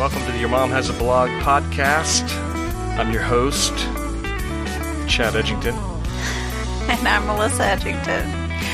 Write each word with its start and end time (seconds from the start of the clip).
Welcome 0.00 0.24
to 0.24 0.32
the 0.32 0.38
Your 0.38 0.48
Mom 0.48 0.70
Has 0.70 0.88
a 0.88 0.94
Blog 0.94 1.28
podcast. 1.42 2.22
I'm 2.98 3.12
your 3.12 3.20
host, 3.22 3.74
Chad 5.06 5.34
Edgington. 5.34 5.76
And 6.88 7.06
I'm 7.06 7.26
Melissa 7.26 7.62
Edgington. 7.62 8.24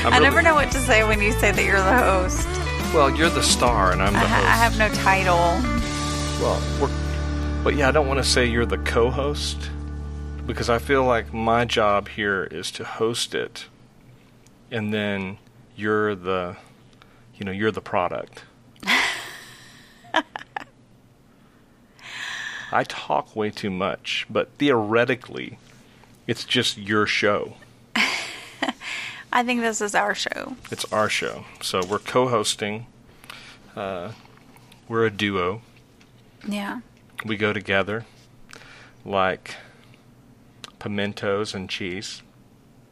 I'm 0.04 0.12
I 0.12 0.18
really- 0.18 0.22
never 0.22 0.40
know 0.40 0.54
what 0.54 0.70
to 0.70 0.78
say 0.78 1.02
when 1.06 1.20
you 1.20 1.32
say 1.32 1.50
that 1.50 1.64
you're 1.64 1.82
the 1.82 1.98
host. 1.98 2.46
Well, 2.94 3.10
you're 3.14 3.28
the 3.28 3.42
star, 3.42 3.90
and 3.92 4.00
I'm 4.00 4.12
the 4.12 4.20
I, 4.20 4.22
host. 4.22 4.46
I 4.46 4.56
have 4.56 4.78
no 4.78 4.88
title. 5.02 5.36
Well, 6.40 6.62
we're, 6.80 6.90
but 7.64 7.74
yeah, 7.74 7.88
I 7.88 7.90
don't 7.90 8.06
want 8.06 8.18
to 8.18 8.24
say 8.24 8.46
you're 8.46 8.64
the 8.64 8.78
co-host 8.78 9.70
because 10.46 10.70
I 10.70 10.78
feel 10.78 11.04
like 11.04 11.34
my 11.34 11.64
job 11.64 12.08
here 12.08 12.44
is 12.44 12.70
to 12.70 12.84
host 12.84 13.34
it, 13.34 13.66
and 14.70 14.94
then 14.94 15.38
you're 15.74 16.14
the, 16.14 16.56
you 17.34 17.44
know, 17.44 17.52
you're 17.52 17.72
the 17.72 17.82
product. 17.82 18.44
I 22.72 22.84
talk 22.84 23.34
way 23.36 23.50
too 23.50 23.70
much, 23.70 24.26
but 24.28 24.50
theoretically, 24.58 25.58
it's 26.26 26.44
just 26.44 26.76
your 26.78 27.06
show. 27.06 27.54
I 29.32 29.42
think 29.44 29.60
this 29.60 29.80
is 29.80 29.94
our 29.94 30.14
show. 30.14 30.56
It's 30.70 30.84
our 30.92 31.08
show, 31.08 31.44
so 31.60 31.84
we're 31.84 31.98
co-hosting. 31.98 32.86
Uh, 33.74 34.12
we're 34.88 35.04
a 35.06 35.10
duo. 35.10 35.62
Yeah. 36.46 36.80
we 37.24 37.36
go 37.36 37.52
together 37.52 38.04
like 39.04 39.56
pimentos 40.78 41.54
and 41.54 41.68
cheese, 41.68 42.22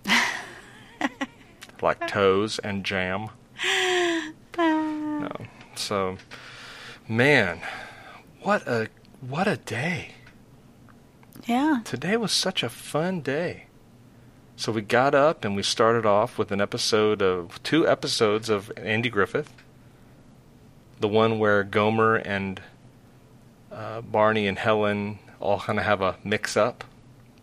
like 1.83 2.07
toes 2.09 2.59
and 2.61 2.85
jam. 2.85 3.29
No. 4.57 5.31
So, 5.75 6.19
man, 7.09 7.61
what 8.43 8.67
a 8.69 8.89
what 9.29 9.49
a 9.49 9.57
day. 9.57 10.11
Yeah. 11.47 11.81
Today 11.85 12.17
was 12.17 12.33
such 12.33 12.63
a 12.63 12.69
fun 12.69 13.21
day. 13.21 13.67
So 14.57 14.71
we 14.71 14.83
got 14.83 15.15
up 15.15 15.45
and 15.45 15.57
we 15.57 15.63
started 15.63 16.07
off 16.07 16.39
with 16.39 16.53
an 16.53 16.61
episode 16.61 17.21
of 17.23 17.61
two 17.63 17.89
episodes 17.89 18.49
of 18.49 18.71
Andy 18.77 19.11
Griffith. 19.11 19.53
The 21.01 21.09
one 21.09 21.39
where 21.39 21.65
Gomer 21.65 22.17
and 22.17 22.61
uh, 23.73 24.01
Barney 24.03 24.47
and 24.47 24.59
Helen 24.59 25.19
all 25.41 25.61
kind 25.61 25.79
of 25.79 25.85
have 25.85 26.01
a 26.01 26.17
mix 26.23 26.57
up. 26.57 26.85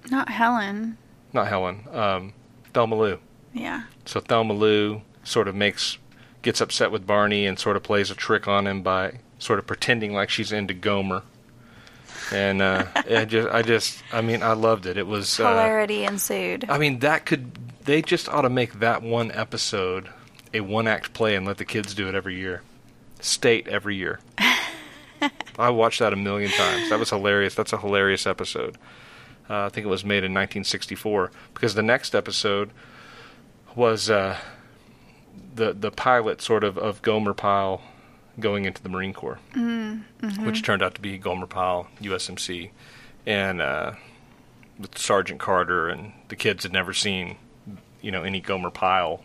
Not 0.10 0.30
Helen. 0.30 0.98
Not 1.34 1.48
Helen, 1.48 1.84
um, 1.92 2.34
Thelma 2.74 2.96
Lou. 2.96 3.20
Yeah. 3.54 3.84
So 4.06 4.20
Thelma 4.20 4.54
Lou 4.54 5.02
sort 5.24 5.48
of 5.48 5.56
makes 5.56 5.98
gets 6.42 6.62
upset 6.62 6.92
with 6.92 7.06
Barney 7.06 7.46
and 7.46 7.60
sort 7.60 7.76
of 7.76 7.84
plays 7.84 8.10
a 8.10 8.16
trick 8.16 8.48
on 8.48 8.66
him 8.66 8.82
by 8.82 9.20
sort 9.38 9.60
of 9.60 9.68
pretending 9.68 10.14
like 10.14 10.30
she's 10.30 10.52
into 10.52 10.74
Gomer. 10.74 11.24
And 12.32 12.62
uh, 12.62 12.86
I 12.96 13.26
just, 13.26 13.50
I 13.50 13.62
just, 13.62 14.04
I 14.12 14.22
mean, 14.22 14.42
I 14.42 14.54
loved 14.54 14.86
it. 14.86 14.98
It 14.98 15.08
was 15.08 15.40
uh, 15.40 15.50
Hilarity 15.50 16.06
ensued. 16.06 16.66
I 16.70 16.78
mean, 16.78 17.00
that 17.00 17.26
could 17.26 17.58
they 17.86 18.02
just 18.02 18.30
ought 18.30 18.42
to 18.42 18.50
make 18.50 18.80
that 18.80 19.02
one 19.02 19.32
episode 19.32 20.10
a 20.54 20.62
one 20.62 20.88
act 20.88 21.14
play 21.14 21.36
and 21.36 21.46
let 21.46 21.58
the 21.58 21.66
kids 21.66 21.94
do 21.94 22.08
it 22.08 22.16
every 22.16 22.36
year. 22.36 22.62
State 23.20 23.68
every 23.68 23.96
year. 23.96 24.20
I 25.60 25.70
watched 25.70 26.00
that 26.00 26.14
a 26.14 26.16
million 26.16 26.52
times. 26.52 26.90
That 26.90 27.00
was 27.00 27.10
hilarious. 27.10 27.56
That's 27.56 27.74
a 27.74 27.78
hilarious 27.78 28.26
episode. 28.26 28.78
Uh, 29.50 29.66
I 29.66 29.70
think 29.70 29.86
it 29.86 29.90
was 29.90 30.06
made 30.06 30.24
in 30.24 30.34
1964 30.34 31.32
because 31.54 31.76
the 31.76 31.84
next 31.84 32.16
episode 32.16 32.72
was 33.76 34.10
uh, 34.10 34.38
the 35.54 35.74
the 35.74 35.92
pilot 35.92 36.42
sort 36.42 36.64
of 36.64 36.78
of 36.78 37.02
Gomer 37.02 37.34
Pyle 37.34 37.82
going 38.42 38.66
into 38.66 38.84
the 38.84 38.90
Marine 38.90 39.14
Corps, 39.14 39.40
which 40.46 40.64
turned 40.64 40.84
out 40.84 40.96
to 40.96 41.02
be 41.02 41.18
Gomer 41.18 41.48
Pyle 41.48 41.88
USMC, 42.02 42.72
and 43.26 43.62
uh, 43.62 43.94
with 44.80 44.98
Sergeant 44.98 45.40
Carter 45.40 45.88
and 45.88 46.12
the 46.28 46.36
kids 46.36 46.64
had 46.64 46.74
never 46.74 46.94
seen, 46.94 47.38
you 48.02 48.12
know, 48.12 48.24
any 48.24 48.42
Gomer 48.42 48.72
Pyle, 48.72 49.24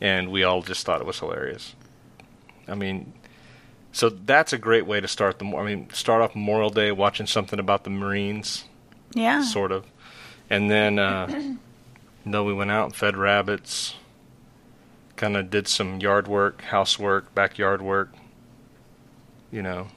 and 0.00 0.30
we 0.30 0.44
all 0.44 0.62
just 0.62 0.86
thought 0.86 1.00
it 1.00 1.06
was 1.06 1.18
hilarious. 1.18 1.74
I 2.68 2.74
mean, 2.74 3.14
so 3.92 4.10
that's 4.10 4.52
a 4.52 4.58
great 4.58 4.86
way 4.86 5.00
to 5.00 5.08
start 5.08 5.38
the. 5.38 5.46
I 5.46 5.64
mean, 5.64 5.88
start 5.92 6.22
off 6.22 6.34
Memorial 6.34 6.70
Day 6.70 6.92
watching 6.92 7.26
something 7.26 7.58
about 7.58 7.84
the 7.84 7.90
Marines, 7.90 8.64
yeah. 9.14 9.42
sort 9.42 9.72
of, 9.72 9.86
and 10.50 10.70
then 10.70 10.98
uh, 10.98 11.56
we 12.24 12.52
went 12.52 12.70
out 12.70 12.84
and 12.86 12.94
fed 12.94 13.16
rabbits. 13.16 13.94
Kind 15.18 15.36
of 15.36 15.50
did 15.50 15.66
some 15.66 15.98
yard 15.98 16.28
work, 16.28 16.62
housework, 16.62 17.34
backyard 17.34 17.82
work. 17.82 18.14
You 19.50 19.62
know, 19.62 19.88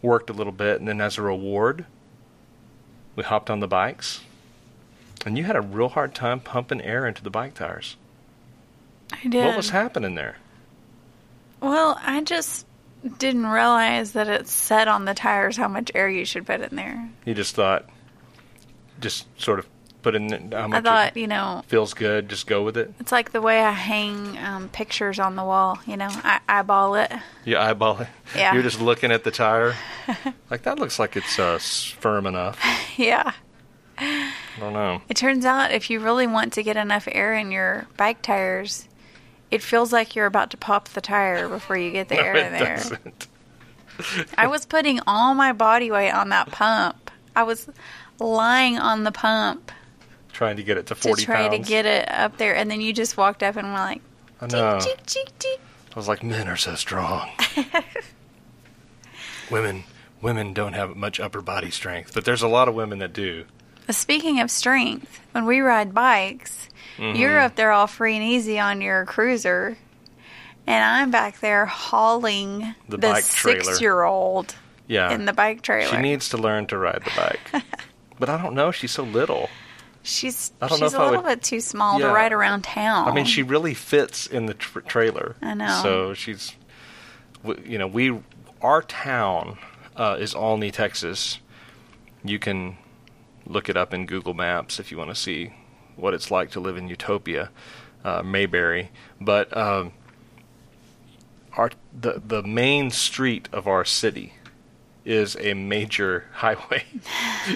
worked 0.00 0.30
a 0.30 0.32
little 0.32 0.52
bit, 0.52 0.78
and 0.78 0.86
then 0.86 1.00
as 1.00 1.18
a 1.18 1.22
reward, 1.22 1.86
we 3.16 3.24
hopped 3.24 3.50
on 3.50 3.58
the 3.58 3.66
bikes. 3.66 4.20
And 5.26 5.36
you 5.36 5.42
had 5.42 5.56
a 5.56 5.60
real 5.60 5.88
hard 5.88 6.14
time 6.14 6.38
pumping 6.38 6.80
air 6.80 7.04
into 7.04 7.20
the 7.20 7.30
bike 7.30 7.54
tires. 7.54 7.96
I 9.12 9.26
did. 9.26 9.44
What 9.44 9.56
was 9.56 9.70
happening 9.70 10.14
there? 10.14 10.36
Well, 11.60 11.98
I 12.00 12.22
just 12.22 12.64
didn't 13.18 13.46
realize 13.46 14.12
that 14.12 14.28
it 14.28 14.46
said 14.46 14.86
on 14.86 15.04
the 15.04 15.14
tires 15.14 15.56
how 15.56 15.66
much 15.66 15.90
air 15.96 16.08
you 16.08 16.24
should 16.24 16.46
put 16.46 16.60
in 16.60 16.76
there. 16.76 17.10
You 17.24 17.34
just 17.34 17.56
thought, 17.56 17.88
just 19.00 19.26
sort 19.40 19.58
of 19.58 19.66
put 20.04 20.14
in 20.14 20.52
how 20.52 20.68
I 20.70 20.80
thought, 20.80 21.16
you 21.16 21.26
know, 21.26 21.64
feels 21.66 21.94
good, 21.94 22.28
just 22.28 22.46
go 22.46 22.62
with 22.62 22.76
it. 22.76 22.92
it's 23.00 23.10
like 23.10 23.32
the 23.32 23.40
way 23.40 23.60
I 23.60 23.72
hang 23.72 24.38
um, 24.38 24.68
pictures 24.68 25.18
on 25.18 25.34
the 25.34 25.42
wall. 25.42 25.78
You 25.86 25.96
know, 25.96 26.08
I 26.10 26.40
eyeball 26.48 26.94
it. 26.96 27.10
You 27.44 27.56
eyeball 27.56 28.02
it. 28.02 28.08
Yeah. 28.36 28.52
You're 28.52 28.62
just 28.62 28.80
looking 28.80 29.10
at 29.10 29.24
the 29.24 29.30
tire. 29.30 29.74
like, 30.50 30.62
that 30.62 30.78
looks 30.78 30.98
like 30.98 31.16
it's 31.16 31.38
uh, 31.38 31.58
firm 31.58 32.26
enough. 32.26 32.60
yeah. 32.96 33.32
I 33.98 34.32
don't 34.60 34.74
know. 34.74 35.00
It 35.08 35.16
turns 35.16 35.44
out 35.44 35.72
if 35.72 35.88
you 35.88 36.00
really 36.00 36.26
want 36.26 36.52
to 36.52 36.62
get 36.62 36.76
enough 36.76 37.08
air 37.10 37.34
in 37.34 37.50
your 37.50 37.86
bike 37.96 38.20
tires, 38.22 38.86
it 39.50 39.62
feels 39.62 39.92
like 39.92 40.14
you're 40.14 40.26
about 40.26 40.50
to 40.50 40.56
pop 40.56 40.88
the 40.90 41.00
tire 41.00 41.48
before 41.48 41.76
you 41.76 41.90
get 41.90 42.08
the 42.08 42.18
air 42.20 42.34
no, 42.34 42.40
in 42.40 42.54
it 42.54 42.58
there. 42.58 42.76
doesn't. 42.76 43.28
I 44.36 44.48
was 44.48 44.66
putting 44.66 45.00
all 45.06 45.34
my 45.34 45.52
body 45.52 45.90
weight 45.90 46.10
on 46.10 46.28
that 46.28 46.50
pump. 46.50 47.10
I 47.34 47.44
was 47.44 47.68
lying 48.18 48.78
on 48.78 49.04
the 49.04 49.12
pump 49.12 49.72
Trying 50.34 50.56
to 50.56 50.62
get 50.62 50.76
it 50.76 50.86
to 50.88 50.94
forty. 50.94 51.22
to 51.22 51.26
try 51.26 51.48
pounds. 51.48 51.66
to 51.66 51.72
get 51.72 51.86
it 51.86 52.06
up 52.12 52.36
there, 52.36 52.54
and 52.54 52.70
then 52.70 52.80
you 52.82 52.92
just 52.92 53.16
walked 53.16 53.42
up 53.42 53.56
and 53.56 53.68
were 53.68 53.74
like, 53.74 54.02
I 54.42 54.46
know. 54.48 54.78
cheek, 54.80 54.98
cheek, 55.06 55.30
cheek. 55.38 55.60
I 55.94 55.98
was 55.98 56.08
like, 56.08 56.22
men 56.22 56.46
are 56.48 56.56
so 56.56 56.74
strong. 56.74 57.30
women, 59.50 59.84
women 60.20 60.52
don't 60.52 60.72
have 60.72 60.96
much 60.96 61.20
upper 61.20 61.40
body 61.40 61.70
strength, 61.70 62.12
but 62.14 62.24
there's 62.24 62.42
a 62.42 62.48
lot 62.48 62.68
of 62.68 62.74
women 62.74 62.98
that 62.98 63.12
do. 63.12 63.44
Speaking 63.90 64.40
of 64.40 64.50
strength, 64.50 65.20
when 65.32 65.44
we 65.46 65.60
ride 65.60 65.94
bikes, 65.94 66.68
Mm-hmm. 66.96 67.18
you're 67.18 67.40
up 67.40 67.56
there 67.56 67.72
all 67.72 67.88
free 67.88 68.14
and 68.14 68.22
easy 68.24 68.60
on 68.60 68.80
your 68.80 69.04
cruiser, 69.04 69.76
and 70.64 70.84
I'm 70.84 71.10
back 71.10 71.40
there 71.40 71.66
hauling 71.66 72.72
The 72.88 72.98
the, 72.98 73.20
six-year-old 73.20 74.54
Yeah. 74.86 75.10
in 75.12 75.24
the 75.24 75.32
bike 75.32 75.62
trailer. 75.62 75.90
She 75.90 75.96
needs 76.00 76.28
to 76.28 76.36
learn 76.38 76.66
to 76.68 76.78
ride 76.78 77.02
the 77.04 77.10
bike. 77.16 77.64
but 78.20 78.28
I 78.28 78.40
don't 78.40 78.54
know. 78.54 78.70
She's 78.70 78.92
so 78.92 79.02
little. 79.02 79.48
She's 80.06 80.52
I 80.60 80.68
don't 80.68 80.80
know 80.80 80.86
she's 80.86 80.92
if 80.92 80.98
a 80.98 81.02
I 81.02 81.06
little 81.06 81.22
would- 81.22 81.28
bit 81.28 81.42
too 81.42 81.60
small 81.60 81.98
Yeah. 81.98 82.08
to 82.08 82.12
ride 82.12 82.32
around 82.32 82.62
town. 82.62 83.08
I 83.08 83.12
mean, 83.12 83.24
she 83.24 83.42
really 83.42 83.74
fits 83.74 84.26
in 84.26 84.46
the 84.46 84.54
tr- 84.54 84.80
trailer. 84.80 85.34
I 85.42 85.54
know. 85.54 85.80
So 85.82 86.14
she's, 86.14 86.54
you 87.64 87.78
know, 87.78 87.86
we, 87.86 88.20
our 88.60 88.82
town 88.82 89.58
uh, 89.96 90.16
is 90.20 90.34
Olney, 90.34 90.70
Texas. 90.70 91.38
You 92.22 92.38
can 92.38 92.76
look 93.46 93.68
it 93.68 93.76
up 93.76 93.92
in 93.94 94.04
Google 94.06 94.34
Maps 94.34 94.78
if 94.78 94.90
you 94.90 94.98
want 94.98 95.10
to 95.10 95.14
see 95.16 95.52
what 95.96 96.12
it's 96.14 96.30
like 96.30 96.50
to 96.52 96.60
live 96.60 96.76
in 96.76 96.88
Utopia, 96.88 97.50
uh, 98.04 98.22
Mayberry. 98.22 98.90
But 99.20 99.54
um, 99.56 99.92
our 101.56 101.70
the 101.98 102.20
the 102.26 102.42
main 102.42 102.90
street 102.90 103.48
of 103.52 103.66
our 103.66 103.84
city 103.84 104.34
is 105.04 105.36
a 105.40 105.54
major 105.54 106.24
highway 106.32 106.84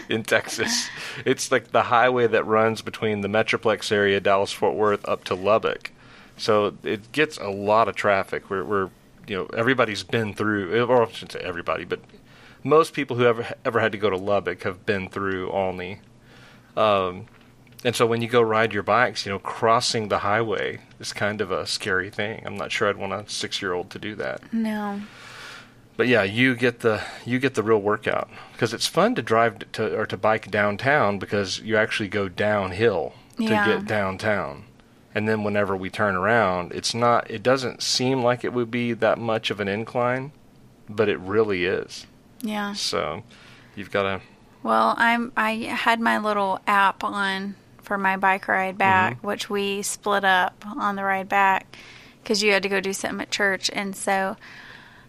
in 0.08 0.22
Texas. 0.22 0.88
It's 1.24 1.50
like 1.50 1.72
the 1.72 1.84
highway 1.84 2.26
that 2.26 2.44
runs 2.44 2.82
between 2.82 3.20
the 3.22 3.28
Metroplex 3.28 3.90
area, 3.90 4.20
Dallas 4.20 4.52
Fort 4.52 4.74
Worth, 4.74 5.06
up 5.08 5.24
to 5.24 5.34
Lubbock. 5.34 5.92
So 6.36 6.76
it 6.84 7.10
gets 7.12 7.36
a 7.38 7.48
lot 7.48 7.88
of 7.88 7.96
traffic. 7.96 8.48
We're, 8.48 8.64
we're 8.64 8.90
you 9.26 9.36
know, 9.36 9.46
everybody's 9.56 10.02
been 10.02 10.34
through, 10.34 10.84
or 10.84 11.02
I 11.02 11.10
shouldn't 11.10 11.32
say 11.32 11.40
everybody, 11.40 11.84
but 11.84 12.00
most 12.64 12.92
people 12.92 13.16
who 13.16 13.24
ever 13.24 13.46
ever 13.64 13.80
had 13.80 13.92
to 13.92 13.98
go 13.98 14.10
to 14.10 14.16
Lubbock 14.16 14.62
have 14.62 14.84
been 14.86 15.08
through 15.08 15.50
Olney. 15.50 16.00
Um, 16.76 17.26
and 17.84 17.94
so 17.94 18.06
when 18.06 18.22
you 18.22 18.28
go 18.28 18.40
ride 18.40 18.72
your 18.72 18.82
bikes, 18.82 19.24
you 19.24 19.32
know, 19.32 19.38
crossing 19.38 20.08
the 20.08 20.18
highway 20.18 20.80
is 20.98 21.12
kind 21.12 21.40
of 21.40 21.50
a 21.50 21.66
scary 21.66 22.10
thing. 22.10 22.42
I'm 22.44 22.56
not 22.56 22.72
sure 22.72 22.88
I'd 22.88 22.96
want 22.96 23.12
a 23.12 23.28
six 23.28 23.62
year 23.62 23.72
old 23.72 23.90
to 23.90 23.98
do 23.98 24.14
that. 24.16 24.52
no. 24.52 25.00
But 25.98 26.06
yeah, 26.06 26.22
you 26.22 26.54
get 26.54 26.78
the 26.78 27.02
you 27.26 27.40
get 27.40 27.54
the 27.54 27.62
real 27.64 27.82
workout 27.82 28.30
because 28.52 28.72
it's 28.72 28.86
fun 28.86 29.16
to 29.16 29.22
drive 29.22 29.72
to 29.72 29.98
or 29.98 30.06
to 30.06 30.16
bike 30.16 30.48
downtown 30.48 31.18
because 31.18 31.58
you 31.58 31.76
actually 31.76 32.08
go 32.08 32.28
downhill 32.28 33.14
to 33.36 33.42
Yeah. 33.42 33.66
get 33.66 33.84
downtown. 33.84 34.62
And 35.12 35.28
then 35.28 35.42
whenever 35.42 35.76
we 35.76 35.90
turn 35.90 36.14
around, 36.14 36.70
it's 36.70 36.94
not 36.94 37.28
it 37.28 37.42
doesn't 37.42 37.82
seem 37.82 38.22
like 38.22 38.44
it 38.44 38.52
would 38.52 38.70
be 38.70 38.92
that 38.92 39.18
much 39.18 39.50
of 39.50 39.58
an 39.58 39.66
incline, 39.66 40.30
but 40.88 41.08
it 41.08 41.18
really 41.18 41.64
is. 41.64 42.06
Yeah. 42.42 42.74
So 42.74 43.24
you've 43.74 43.90
got 43.90 44.04
to. 44.04 44.20
Well, 44.62 44.94
I'm 44.98 45.32
I 45.36 45.54
had 45.54 45.98
my 45.98 46.18
little 46.18 46.60
app 46.68 47.02
on 47.02 47.56
for 47.82 47.98
my 47.98 48.16
bike 48.16 48.46
ride 48.46 48.74
mm-hmm. 48.74 48.78
back, 48.78 49.24
which 49.24 49.50
we 49.50 49.82
split 49.82 50.24
up 50.24 50.64
on 50.64 50.94
the 50.94 51.02
ride 51.02 51.28
back 51.28 51.76
because 52.22 52.40
you 52.40 52.52
had 52.52 52.62
to 52.62 52.68
go 52.68 52.78
do 52.80 52.92
something 52.92 53.20
at 53.20 53.32
church, 53.32 53.68
and 53.72 53.96
so 53.96 54.36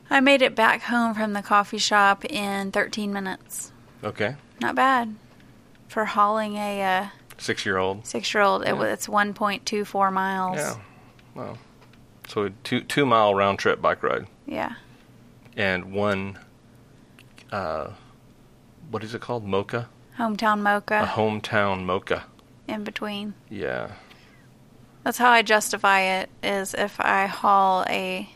I 0.09 0.19
made 0.21 0.41
it 0.41 0.55
back 0.55 0.81
home 0.81 1.13
from 1.13 1.33
the 1.33 1.41
coffee 1.41 1.77
shop 1.77 2.25
in 2.25 2.71
13 2.71 3.13
minutes. 3.13 3.71
Okay. 4.03 4.35
Not 4.61 4.75
bad 4.75 5.15
for 5.87 6.05
hauling 6.05 6.55
a 6.55 6.81
uh, 6.83 7.07
Six 7.37 7.65
year 7.65 7.77
old. 7.77 8.05
six-year-old. 8.05 8.63
Yeah. 8.65 8.73
was 8.73 8.89
it's 8.91 9.07
1.24 9.07 10.11
miles. 10.11 10.57
Yeah. 10.57 10.75
Wow. 11.35 11.57
So 12.27 12.43
a 12.45 12.49
two 12.49 12.81
two 12.81 13.05
mile 13.05 13.33
round 13.33 13.59
trip 13.59 13.81
bike 13.81 14.03
ride 14.03 14.27
Yeah. 14.45 14.73
and 15.55 15.93
one. 15.93 16.37
Uh, 17.51 17.91
what 18.91 19.03
is 19.03 19.13
it 19.15 19.21
called? 19.21 19.45
Mocha. 19.45 19.87
Hometown 20.17 20.59
mocha. 20.61 21.01
A 21.03 21.07
hometown 21.07 21.85
mocha. 21.85 22.25
in 22.67 22.83
between. 22.83 23.33
Yeah. 23.49 23.91
That's 25.03 25.17
how 25.17 25.31
I 25.31 25.41
justify 25.41 26.01
it. 26.01 26.29
Is 26.43 26.73
if 26.73 26.99
I 26.99 27.25
haul 27.27 27.85
a 27.89 28.29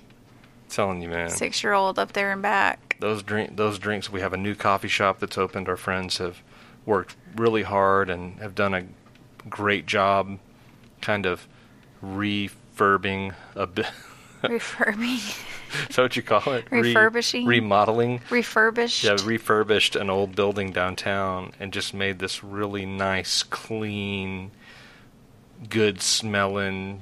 telling 0.75 1.01
you, 1.01 1.09
man. 1.09 1.29
six-year-old 1.29 1.97
up 1.99 2.13
there 2.13 2.31
and 2.31 2.41
back. 2.41 2.95
those 2.99 3.23
drink 3.23 3.55
those 3.55 3.77
drinks 3.79 4.09
we 4.11 4.21
have 4.21 4.33
a 4.33 4.37
new 4.37 4.55
coffee 4.55 4.87
shop 4.87 5.19
that's 5.19 5.37
opened 5.37 5.67
our 5.69 5.77
friends 5.77 6.17
have 6.17 6.41
worked 6.85 7.15
really 7.35 7.63
hard 7.63 8.09
and 8.09 8.39
have 8.39 8.55
done 8.55 8.73
a 8.73 8.83
great 9.49 9.85
job 9.85 10.37
kind 11.01 11.25
of 11.25 11.47
refurbing 12.03 13.33
a 13.55 13.67
bit 13.67 13.87
Refurbing, 14.43 15.39
is 15.89 15.95
that 15.95 16.01
what 16.01 16.15
you 16.17 16.21
call 16.21 16.53
it 16.53 16.65
Re- 16.69 16.81
Refurbishing? 16.81 17.45
remodeling 17.45 18.19
refurbished. 18.29 19.03
yeah 19.05 19.15
refurbished 19.23 19.95
an 19.95 20.09
old 20.09 20.35
building 20.35 20.71
downtown 20.73 21.53
and 21.61 21.71
just 21.71 21.93
made 21.93 22.19
this 22.19 22.43
really 22.43 22.85
nice 22.85 23.41
clean 23.43 24.51
good 25.69 26.01
smelling 26.01 27.01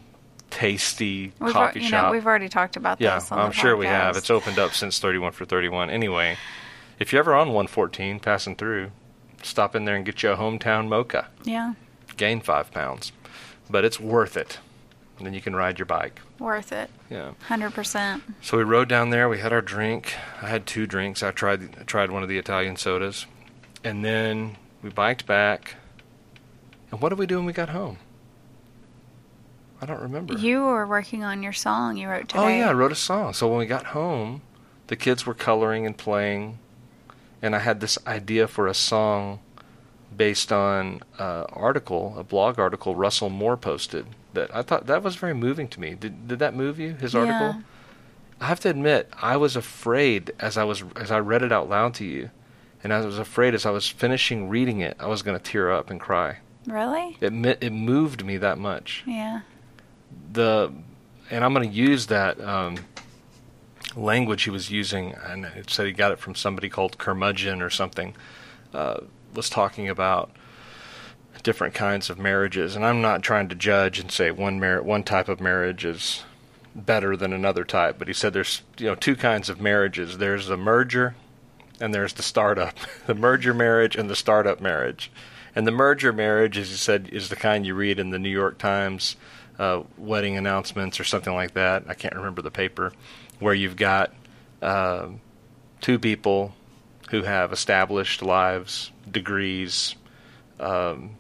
tasty 0.52 1.32
We've, 1.40 1.54
coffee 1.54 1.80
you 1.82 1.88
shop 1.90 2.06
know, 2.08 2.12
we've 2.12 2.26
already 2.28 2.50
talked 2.50 2.76
about 2.78 3.02
Yeah, 3.02 3.16
this. 3.16 3.32
on 3.32 3.40
I'm 3.40 3.52
sure 3.52 3.76
we 3.76 3.88
have. 3.88 4.16
It's 4.18 4.30
opened 4.30 4.60
up 4.60 4.74
since 4.74 5.00
31 5.00 5.32
for 5.32 5.46
31. 5.46 5.90
Anyway, 5.90 6.38
if 7.00 7.12
you're 7.12 7.20
ever 7.22 7.34
on 7.34 7.48
114 7.48 8.20
passing 8.20 8.56
through, 8.56 8.92
stop 9.42 9.76
in 9.76 9.86
there 9.86 9.96
and 9.96 10.06
get 10.06 10.22
you 10.22 10.30
a 10.32 10.38
hometown 10.38 10.88
mocha. 10.88 11.28
yeah, 11.44 11.74
Gain 12.18 12.42
five 12.42 12.72
pounds, 12.72 13.12
but 13.70 13.84
it's 13.84 14.00
worth 14.00 14.38
it. 14.38 14.60
And 15.18 15.26
then 15.26 15.34
you 15.34 15.42
can 15.42 15.56
ride 15.56 15.78
your 15.80 15.86
bike. 15.86 16.20
worth 16.40 16.72
it, 16.72 16.90
Yeah. 17.10 17.32
hundred 17.48 17.74
percent. 17.74 18.24
So 18.42 18.58
we 18.58 18.64
rode 18.64 18.88
down 18.90 19.12
there. 19.12 19.30
We 19.30 19.40
had 19.40 19.54
our 19.54 19.62
drink. 19.62 20.14
I 20.42 20.48
had 20.50 20.66
two 20.66 20.86
drinks. 20.88 21.22
I 21.24 21.32
tried 21.32 21.78
I 21.80 21.84
tried 21.84 22.10
one 22.12 22.24
of 22.24 22.30
the 22.30 22.38
Italian 22.40 22.76
sodas, 22.76 23.28
and 23.84 24.04
then 24.04 24.58
we 24.82 24.90
biked 24.90 25.26
back. 25.28 25.76
And 26.92 27.00
what 27.02 27.10
did 27.10 27.20
we 27.20 27.26
do 27.28 27.38
when 27.38 27.46
we 27.46 27.54
got 27.54 27.70
home? 27.70 27.98
I 29.82 29.86
don't 29.88 30.02
remember. 30.02 30.36
You 30.36 30.62
were 30.64 30.86
working 30.86 31.24
on 31.24 31.42
your 31.42 31.54
song 31.54 31.98
you 31.98 32.08
wrote 32.08 32.30
today. 32.30 32.40
Oh 32.40 32.48
yeah, 32.48 32.70
I 32.70 32.74
wrote 32.74 32.92
a 32.92 32.96
song. 32.96 33.34
So 33.34 33.48
when 33.48 33.58
we 33.58 33.66
got 33.66 33.88
home, 33.88 34.44
the 34.88 34.96
kids 34.96 35.26
were 35.26 35.34
coloring 35.34 35.86
and 35.88 35.98
playing, 35.98 36.60
and 37.42 37.56
I 37.56 37.60
had 37.60 37.80
this 37.80 37.98
idea 38.06 38.48
for 38.48 38.68
a 38.68 38.74
song 38.76 39.40
based 40.16 40.52
on 40.52 41.02
an 41.18 41.46
article, 41.50 42.14
a 42.18 42.24
blog 42.24 42.60
article 42.60 42.96
Russell 42.96 43.30
Moore 43.30 43.58
posted. 43.58 44.06
That 44.34 44.54
I 44.56 44.62
thought 44.62 44.86
that 44.88 45.04
was 45.04 45.16
very 45.16 45.34
moving 45.34 45.68
to 45.70 45.80
me. 45.80 45.96
Did 45.96 46.28
did 46.28 46.40
that 46.40 46.54
move 46.54 46.80
you? 46.80 46.94
His 46.94 47.16
article. 47.16 47.48
Yeah. 47.48 47.62
I 48.40 48.46
have 48.46 48.60
to 48.62 48.70
admit, 48.70 49.12
I 49.22 49.38
was 49.38 49.56
afraid 49.56 50.32
as 50.40 50.58
I 50.58 50.64
was 50.64 50.84
as 50.96 51.12
I 51.12 51.20
read 51.20 51.42
it 51.42 51.52
out 51.52 51.70
loud 51.70 51.94
to 51.96 52.06
you, 52.06 52.30
and 52.84 52.94
I 52.94 53.02
was 53.06 53.20
afraid 53.20 53.54
as 53.56 53.66
I 53.66 53.72
was 53.72 53.88
finishing 53.90 54.48
reading 54.48 54.80
it, 54.80 54.96
I 55.00 55.08
was 55.08 55.22
going 55.22 55.38
to 55.38 55.44
tear 55.44 55.72
up 55.72 55.90
and 55.90 56.00
cry. 56.00 56.38
Really? 56.68 57.18
It 57.20 57.34
it 57.62 57.72
moved 57.72 58.24
me 58.24 58.38
that 58.38 58.58
much 58.60 59.04
Yeah. 59.08 59.42
The 60.32 60.72
and 61.30 61.46
I'm 61.46 61.54
going 61.54 61.70
to 61.70 61.76
use 61.76 62.08
that 62.08 62.40
um, 62.42 62.78
language 63.96 64.44
he 64.44 64.50
was 64.50 64.70
using, 64.70 65.14
and 65.14 65.46
it 65.46 65.70
said 65.70 65.86
he 65.86 65.94
got 65.94 66.12
it 66.12 66.20
from 66.20 66.36
somebody 66.36 66.70
called 66.70 66.98
Curmudgeon 66.98 67.62
or 67.62 67.70
something. 67.70 68.16
Uh, 68.74 69.02
was 69.34 69.50
talking 69.50 69.88
about 69.88 70.32
different 71.44 71.74
kinds 71.74 72.10
of 72.10 72.20
marriages, 72.20 72.76
and 72.76 72.86
I'm 72.86 73.02
not 73.02 73.24
trying 73.24 73.48
to 73.50 73.56
judge 73.56 74.00
and 74.00 74.12
say 74.12 74.32
one 74.32 74.60
mar- 74.60 74.84
one 74.84 75.04
type 75.04 75.30
of 75.30 75.40
marriage 75.40 75.86
is 75.86 76.24
better 76.76 77.18
than 77.18 77.34
another 77.34 77.64
type, 77.64 77.98
but 77.98 78.08
he 78.08 78.14
said 78.14 78.34
there's 78.34 78.62
you 78.78 78.88
know 78.88 78.96
two 78.96 79.16
kinds 79.16 79.50
of 79.50 79.60
marriages. 79.60 80.18
There's 80.18 80.48
the 80.48 80.58
merger, 80.58 81.16
and 81.80 81.94
there's 81.94 82.14
the 82.14 82.24
startup. 82.24 82.76
the 83.08 83.16
merger 83.16 83.54
marriage 83.54 83.96
and 83.96 84.10
the 84.10 84.16
startup 84.16 84.62
marriage. 84.62 85.12
And 85.54 85.68
the 85.68 85.72
merger 85.72 86.14
marriage, 86.14 86.58
as 86.58 86.70
he 86.70 86.78
said, 86.78 87.10
is 87.12 87.28
the 87.28 87.36
kind 87.36 87.66
you 87.66 87.76
read 87.76 88.00
in 88.00 88.12
the 88.12 88.20
New 88.20 88.30
York 88.30 88.58
Times 88.58 89.18
uh, 89.62 89.84
wedding 89.98 90.38
announcements 90.38 91.00
or 91.00 91.04
something 91.04 91.34
like 91.34 91.54
that. 91.54 91.84
I 91.88 91.94
can't 91.94 92.16
remember 92.16 92.42
the 92.42 92.52
paper, 92.52 92.92
where 93.40 93.54
you've 93.54 93.78
got 93.78 94.14
um 94.62 95.22
two 95.82 96.00
people 96.00 96.54
who 97.12 97.24
have 97.24 97.52
established 97.52 98.22
lives, 98.22 98.92
degrees, 99.10 99.96
um, 100.60 101.12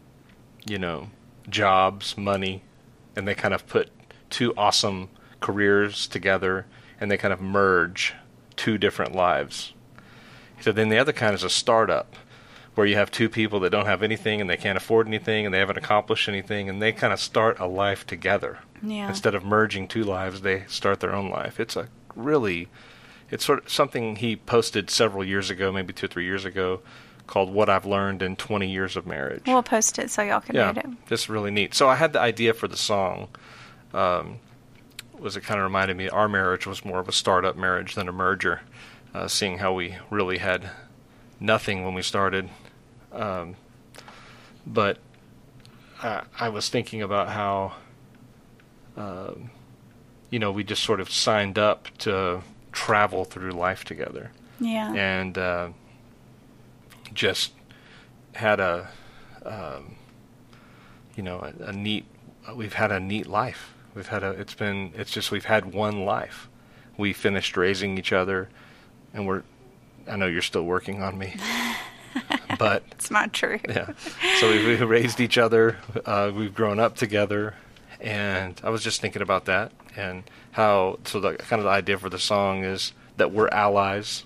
you 0.65 0.77
know, 0.77 1.09
jobs, 1.49 2.17
money, 2.17 2.63
and 3.15 3.27
they 3.27 3.35
kind 3.35 3.53
of 3.53 3.67
put 3.67 3.89
two 4.29 4.53
awesome 4.55 5.09
careers 5.39 6.07
together 6.07 6.65
and 6.99 7.11
they 7.11 7.17
kind 7.17 7.33
of 7.33 7.41
merge 7.41 8.13
two 8.55 8.77
different 8.77 9.13
lives. 9.15 9.73
So 10.61 10.71
then 10.71 10.89
the 10.89 10.99
other 10.99 11.13
kind 11.13 11.33
is 11.33 11.43
a 11.43 11.49
startup 11.49 12.15
where 12.75 12.88
you 12.88 12.95
have 12.95 13.12
two 13.12 13.29
people 13.29 13.59
that 13.59 13.69
don't 13.69 13.85
have 13.85 14.01
anything 14.01 14.39
and 14.39 14.50
they 14.50 14.57
can't 14.57 14.77
afford 14.77 15.07
anything 15.07 15.45
and 15.45 15.53
they 15.53 15.59
haven't 15.59 15.77
accomplished 15.77 16.29
anything 16.29 16.69
and 16.69 16.81
they 16.81 16.91
kind 16.91 17.12
of 17.12 17.19
start 17.19 17.59
a 17.59 17.65
life 17.65 18.07
together. 18.07 18.59
Yeah. 18.81 19.09
Instead 19.09 19.35
of 19.35 19.44
merging 19.44 19.88
two 19.88 20.03
lives, 20.03 20.41
they 20.41 20.63
start 20.68 21.00
their 21.01 21.13
own 21.13 21.29
life. 21.29 21.59
It's 21.59 21.75
a 21.75 21.89
really 22.15 22.69
it's 23.29 23.45
sort 23.45 23.59
of 23.63 23.69
something 23.69 24.18
he 24.18 24.35
posted 24.35 24.89
several 24.89 25.23
years 25.23 25.50
ago, 25.50 25.71
maybe 25.71 25.94
2 25.94 26.06
or 26.06 26.09
3 26.09 26.25
years 26.25 26.45
ago 26.45 26.81
called 27.27 27.53
What 27.53 27.69
I've 27.69 27.85
Learned 27.85 28.21
in 28.21 28.35
20 28.35 28.69
Years 28.69 28.97
of 28.97 29.07
Marriage 29.07 29.44
We'll 29.47 29.63
post 29.63 29.97
it 30.00 30.09
so 30.09 30.21
y'all 30.21 30.41
can 30.41 30.56
yeah, 30.56 30.67
read 30.67 30.77
it. 30.79 30.85
Yeah. 30.88 30.94
Just 31.07 31.29
really 31.29 31.51
neat. 31.51 31.74
So 31.74 31.88
I 31.88 31.95
had 31.95 32.13
the 32.13 32.19
idea 32.19 32.53
for 32.53 32.67
the 32.67 32.75
song. 32.75 33.29
Um, 33.94 34.39
was 35.17 35.38
it 35.38 35.41
kind 35.41 35.59
of 35.59 35.63
reminded 35.63 35.95
me 35.95 36.09
our 36.09 36.27
marriage 36.27 36.65
was 36.65 36.83
more 36.83 37.00
of 37.00 37.07
a 37.07 37.13
startup 37.13 37.56
marriage 37.56 37.95
than 37.95 38.09
a 38.09 38.12
merger, 38.12 38.62
uh, 39.13 39.27
seeing 39.27 39.59
how 39.59 39.74
we 39.74 39.95
really 40.09 40.39
had 40.39 40.71
nothing 41.39 41.84
when 41.84 41.93
we 41.93 42.01
started. 42.01 42.50
Um, 43.12 43.56
but 44.65 45.00
I, 46.01 46.24
I 46.39 46.50
was 46.50 46.70
thinking 46.70 47.01
about 47.01 47.30
how, 47.30 47.74
um, 48.98 49.50
you 50.30 50.39
know, 50.39 50.51
we 50.51 50.63
just 50.63 50.84
sort 50.84 51.00
of 51.00 51.10
signed 51.12 51.58
up 51.60 51.88
to 52.00 52.41
travel 52.72 53.25
through 53.25 53.51
life 53.51 53.84
together. 53.84 54.32
Yeah. 54.60 54.94
and 54.94 55.38
uh, 55.38 55.70
just 57.13 57.53
had 58.34 58.60
a 58.60 58.89
um, 59.44 59.96
you 61.15 61.24
know 61.24 61.39
a, 61.39 61.70
a 61.70 61.74
neat 61.74 62.06
we've 62.56 62.74
had 62.74 62.91
a 62.91 63.00
neat 63.00 63.27
life. 63.27 63.74
We've 63.96 64.08
had 64.08 64.24
a 64.24 64.30
it's 64.32 64.53
been 64.53 64.94
it's 64.96 65.12
just 65.12 65.32
we've 65.32 65.46
had 65.46 65.74
one 65.74 66.06
life. 66.06 66.48
We 66.98 67.12
finished 67.13 67.58
raising 67.58 67.98
each 67.98 68.13
other 68.13 68.50
and 69.13 69.27
we're 69.27 69.44
I 70.08 70.15
know 70.15 70.27
you're 70.27 70.41
still 70.41 70.63
working 70.63 71.01
on 71.01 71.18
me 71.18 71.36
but 72.62 72.84
It's 72.91 73.12
not 73.12 73.34
true. 73.34 73.60
yeah 73.70 73.91
so 74.39 74.50
we, 74.51 74.65
we 74.65 74.75
raised 74.84 75.20
each 75.20 75.38
other 75.38 75.77
uh, 76.06 76.32
we've 76.34 76.53
grown 76.53 76.80
up 76.80 76.96
together 76.96 77.56
and 78.00 78.60
i 78.63 78.70
was 78.70 78.84
just 78.84 79.01
thinking 79.01 79.22
about 79.22 79.46
that 79.46 79.72
and 79.96 80.24
how 80.51 80.98
so 81.06 81.20
the 81.20 81.34
kind 81.38 81.60
of 81.60 81.65
the 81.65 81.70
idea 81.72 81.98
for 81.98 82.10
the 82.10 82.20
song 82.20 82.63
is 82.63 82.94
that 83.18 83.32
we're 83.32 83.48
allies 83.50 84.25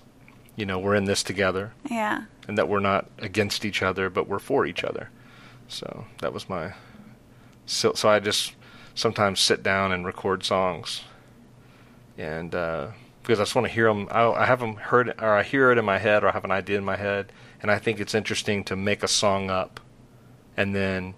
you 0.56 0.64
know 0.66 0.78
we're 0.78 0.94
in 0.94 1.04
this 1.04 1.22
together 1.22 1.72
Yeah. 1.90 2.24
and 2.48 2.56
that 2.58 2.68
we're 2.68 2.80
not 2.80 3.06
against 3.18 3.64
each 3.64 3.82
other 3.82 4.08
but 4.10 4.28
we're 4.28 4.38
for 4.38 4.64
each 4.66 4.82
other 4.84 5.10
so 5.68 6.04
that 6.20 6.32
was 6.32 6.48
my 6.48 6.72
so, 7.66 7.92
so 7.94 8.08
i 8.08 8.18
just 8.20 8.54
sometimes 8.94 9.40
sit 9.40 9.62
down 9.62 9.92
and 9.92 10.06
record 10.06 10.42
songs 10.44 11.02
and 12.18 12.54
uh, 12.54 12.88
because 13.22 13.40
I 13.40 13.42
just 13.42 13.54
want 13.54 13.66
to 13.66 13.72
hear 13.72 13.88
them. 13.92 14.08
I, 14.10 14.22
I 14.30 14.46
have 14.46 14.60
them 14.60 14.76
heard, 14.76 15.08
or 15.20 15.34
I 15.34 15.42
hear 15.42 15.70
it 15.72 15.78
in 15.78 15.84
my 15.84 15.98
head, 15.98 16.22
or 16.22 16.28
I 16.28 16.30
have 16.30 16.44
an 16.44 16.50
idea 16.52 16.78
in 16.78 16.84
my 16.84 16.96
head, 16.96 17.32
and 17.62 17.70
I 17.70 17.78
think 17.78 18.00
it's 18.00 18.14
interesting 18.14 18.64
to 18.64 18.76
make 18.76 19.02
a 19.02 19.08
song 19.08 19.50
up, 19.50 19.80
and 20.56 20.74
then 20.74 21.14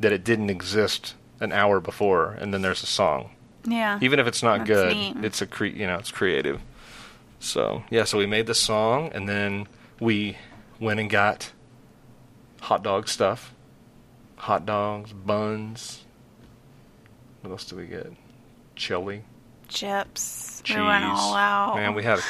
that 0.00 0.12
it 0.12 0.24
didn't 0.24 0.50
exist 0.50 1.14
an 1.40 1.52
hour 1.52 1.80
before, 1.80 2.32
and 2.32 2.52
then 2.52 2.62
there's 2.62 2.82
a 2.82 2.86
song. 2.86 3.30
Yeah. 3.64 3.98
Even 4.00 4.18
if 4.18 4.26
it's 4.26 4.42
not 4.42 4.58
That's 4.58 4.68
good, 4.70 4.96
neat. 4.96 5.16
it's 5.24 5.42
a 5.42 5.46
cre- 5.46 5.66
you 5.66 5.86
know 5.86 5.96
it's 5.98 6.10
creative. 6.10 6.60
So 7.40 7.84
yeah, 7.90 8.04
so 8.04 8.18
we 8.18 8.26
made 8.26 8.46
the 8.46 8.54
song, 8.54 9.10
and 9.12 9.28
then 9.28 9.66
we 10.00 10.36
went 10.80 11.00
and 11.00 11.10
got 11.10 11.52
hot 12.60 12.82
dog 12.82 13.08
stuff, 13.08 13.52
hot 14.36 14.66
dogs, 14.66 15.12
buns. 15.12 16.04
What 17.42 17.50
else 17.50 17.64
did 17.64 17.78
we 17.78 17.86
get? 17.86 18.12
Chili 18.74 19.22
Chips. 19.68 20.60
cheese. 20.64 20.76
We 20.76 20.82
went 20.82 21.04
all 21.04 21.34
out. 21.34 21.76
Man, 21.76 21.94
we 21.94 22.02
had 22.02 22.20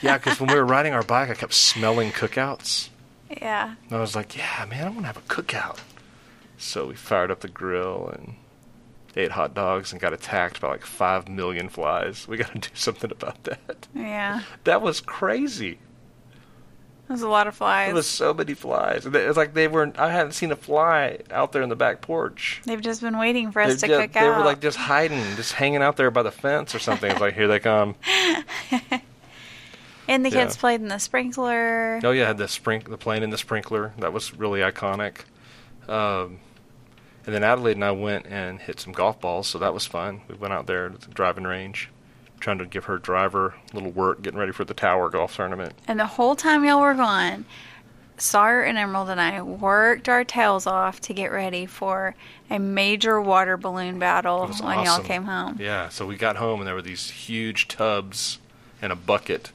Yeah, 0.00 0.18
because 0.18 0.40
when 0.40 0.48
we 0.50 0.56
were 0.56 0.64
riding 0.64 0.92
our 0.92 1.02
bike, 1.02 1.30
I 1.30 1.34
kept 1.34 1.54
smelling 1.54 2.10
cookouts. 2.12 2.88
Yeah. 3.30 3.74
And 3.88 3.92
I 3.96 4.00
was 4.00 4.14
like, 4.14 4.36
yeah, 4.36 4.64
man, 4.68 4.86
I 4.86 4.90
want 4.90 5.00
to 5.00 5.06
have 5.06 5.16
a 5.16 5.20
cookout. 5.22 5.78
So 6.58 6.86
we 6.86 6.94
fired 6.94 7.30
up 7.30 7.40
the 7.40 7.48
grill 7.48 8.08
and 8.14 8.34
ate 9.16 9.32
hot 9.32 9.54
dogs 9.54 9.92
and 9.92 10.00
got 10.00 10.12
attacked 10.12 10.60
by 10.60 10.68
like 10.68 10.84
five 10.84 11.28
million 11.28 11.68
flies. 11.68 12.28
We 12.28 12.36
got 12.36 12.52
to 12.52 12.58
do 12.70 12.74
something 12.74 13.10
about 13.10 13.42
that. 13.44 13.88
Yeah. 13.94 14.42
That 14.64 14.82
was 14.82 15.00
crazy. 15.00 15.78
There's 17.08 17.22
a 17.22 17.28
lot 17.28 17.46
of 17.46 17.54
flies. 17.54 17.86
There 17.86 17.94
was 17.94 18.06
so 18.08 18.34
many 18.34 18.54
flies. 18.54 19.06
It's 19.06 19.36
like 19.36 19.54
they 19.54 19.68
were. 19.68 19.92
I 19.96 20.10
hadn't 20.10 20.32
seen 20.32 20.50
a 20.50 20.56
fly 20.56 21.20
out 21.30 21.52
there 21.52 21.62
in 21.62 21.68
the 21.68 21.76
back 21.76 22.00
porch. 22.00 22.60
They've 22.64 22.80
just 22.80 23.00
been 23.00 23.16
waiting 23.16 23.52
for 23.52 23.62
us 23.62 23.80
They, 23.80 23.86
to 23.86 23.94
ju- 23.94 24.00
cook 24.02 24.12
they 24.12 24.20
out. 24.20 24.38
were 24.38 24.44
like 24.44 24.60
just 24.60 24.76
hiding, 24.76 25.20
just 25.36 25.52
hanging 25.52 25.82
out 25.82 25.96
there 25.96 26.10
by 26.10 26.24
the 26.24 26.32
fence 26.32 26.74
or 26.74 26.80
something. 26.80 27.08
It's 27.08 27.20
like 27.20 27.34
here 27.34 27.46
they 27.46 27.60
come. 27.60 27.94
and 30.08 30.24
the 30.24 30.30
kids 30.30 30.56
yeah. 30.56 30.60
played 30.60 30.80
in 30.80 30.88
the 30.88 30.98
sprinkler. 30.98 32.00
Oh 32.02 32.10
yeah, 32.10 32.26
had 32.26 32.38
the 32.38 32.44
sprink, 32.44 32.88
the 32.88 32.98
plane 32.98 33.22
in 33.22 33.30
the 33.30 33.38
sprinkler. 33.38 33.92
That 33.98 34.12
was 34.12 34.34
really 34.34 34.60
iconic. 34.60 35.20
Um, 35.88 36.40
and 37.26 37.34
then 37.34 37.42
Adelaide 37.42 37.76
and 37.76 37.84
I 37.84 37.90
went 37.90 38.26
and 38.26 38.60
hit 38.60 38.78
some 38.80 38.92
golf 38.92 39.20
balls, 39.20 39.48
so 39.48 39.58
that 39.58 39.74
was 39.74 39.84
fun. 39.84 40.20
We 40.28 40.36
went 40.36 40.54
out 40.54 40.66
there 40.66 40.88
to 40.88 40.98
the 40.98 41.12
driving 41.12 41.44
range, 41.44 41.90
trying 42.38 42.58
to 42.58 42.66
give 42.66 42.84
her 42.84 42.98
driver 42.98 43.54
a 43.72 43.74
little 43.74 43.90
work, 43.90 44.22
getting 44.22 44.38
ready 44.38 44.52
for 44.52 44.64
the 44.64 44.74
Tower 44.74 45.10
Golf 45.10 45.34
Tournament. 45.34 45.74
And 45.88 45.98
the 45.98 46.06
whole 46.06 46.36
time 46.36 46.64
y'all 46.64 46.80
were 46.80 46.94
gone, 46.94 47.44
Sawyer 48.16 48.62
and 48.62 48.78
Emerald 48.78 49.10
and 49.10 49.20
I 49.20 49.42
worked 49.42 50.08
our 50.08 50.24
tails 50.24 50.66
off 50.66 51.00
to 51.02 51.12
get 51.12 51.32
ready 51.32 51.66
for 51.66 52.14
a 52.48 52.58
major 52.58 53.20
water 53.20 53.56
balloon 53.56 53.98
battle 53.98 54.46
when 54.46 54.84
y'all 54.84 55.02
came 55.02 55.24
home. 55.24 55.56
Yeah, 55.60 55.88
so 55.88 56.06
we 56.06 56.16
got 56.16 56.36
home 56.36 56.60
and 56.60 56.66
there 56.66 56.74
were 56.74 56.82
these 56.82 57.10
huge 57.10 57.68
tubs 57.68 58.38
and 58.80 58.92
a 58.92 58.96
bucket 58.96 59.50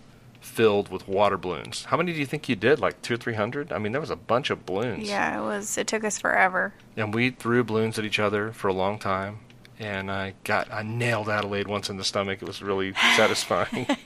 filled 0.52 0.90
with 0.90 1.08
water 1.08 1.38
balloons. 1.38 1.86
How 1.86 1.98
many 1.98 2.12
do 2.14 2.20
you 2.20 2.26
think 2.26 2.50
you 2.50 2.56
did? 2.56 2.80
Like 2.80 3.02
two 3.02 3.14
or 3.14 3.18
three 3.18 3.34
hundred? 3.36 3.72
I 3.72 3.78
mean, 3.80 3.92
there 3.94 4.02
was 4.02 4.10
a 4.10 4.16
bunch 4.16 4.50
of 4.50 4.66
balloons. 4.66 5.08
Yeah, 5.08 5.40
it 5.40 5.44
was. 5.44 5.78
It 5.78 5.88
took 5.88 6.04
us 6.04 6.20
forever. 6.20 6.74
and 6.98 7.14
we 7.14 7.30
threw 7.32 7.64
balloons 7.64 7.98
at 7.98 8.06
each 8.06 8.20
other 8.20 8.52
for 8.52 8.68
a 8.68 8.74
long 8.74 9.00
time. 9.00 9.40
And 9.80 10.12
I 10.12 10.34
got 10.44 10.72
I 10.72 10.84
nailed 10.84 11.30
Adelaide 11.30 11.68
once 11.68 11.90
in 11.90 11.98
the 11.98 12.04
stomach. 12.04 12.42
It 12.42 12.46
was 12.46 12.62
really 12.62 12.94
satisfying. 13.16 13.88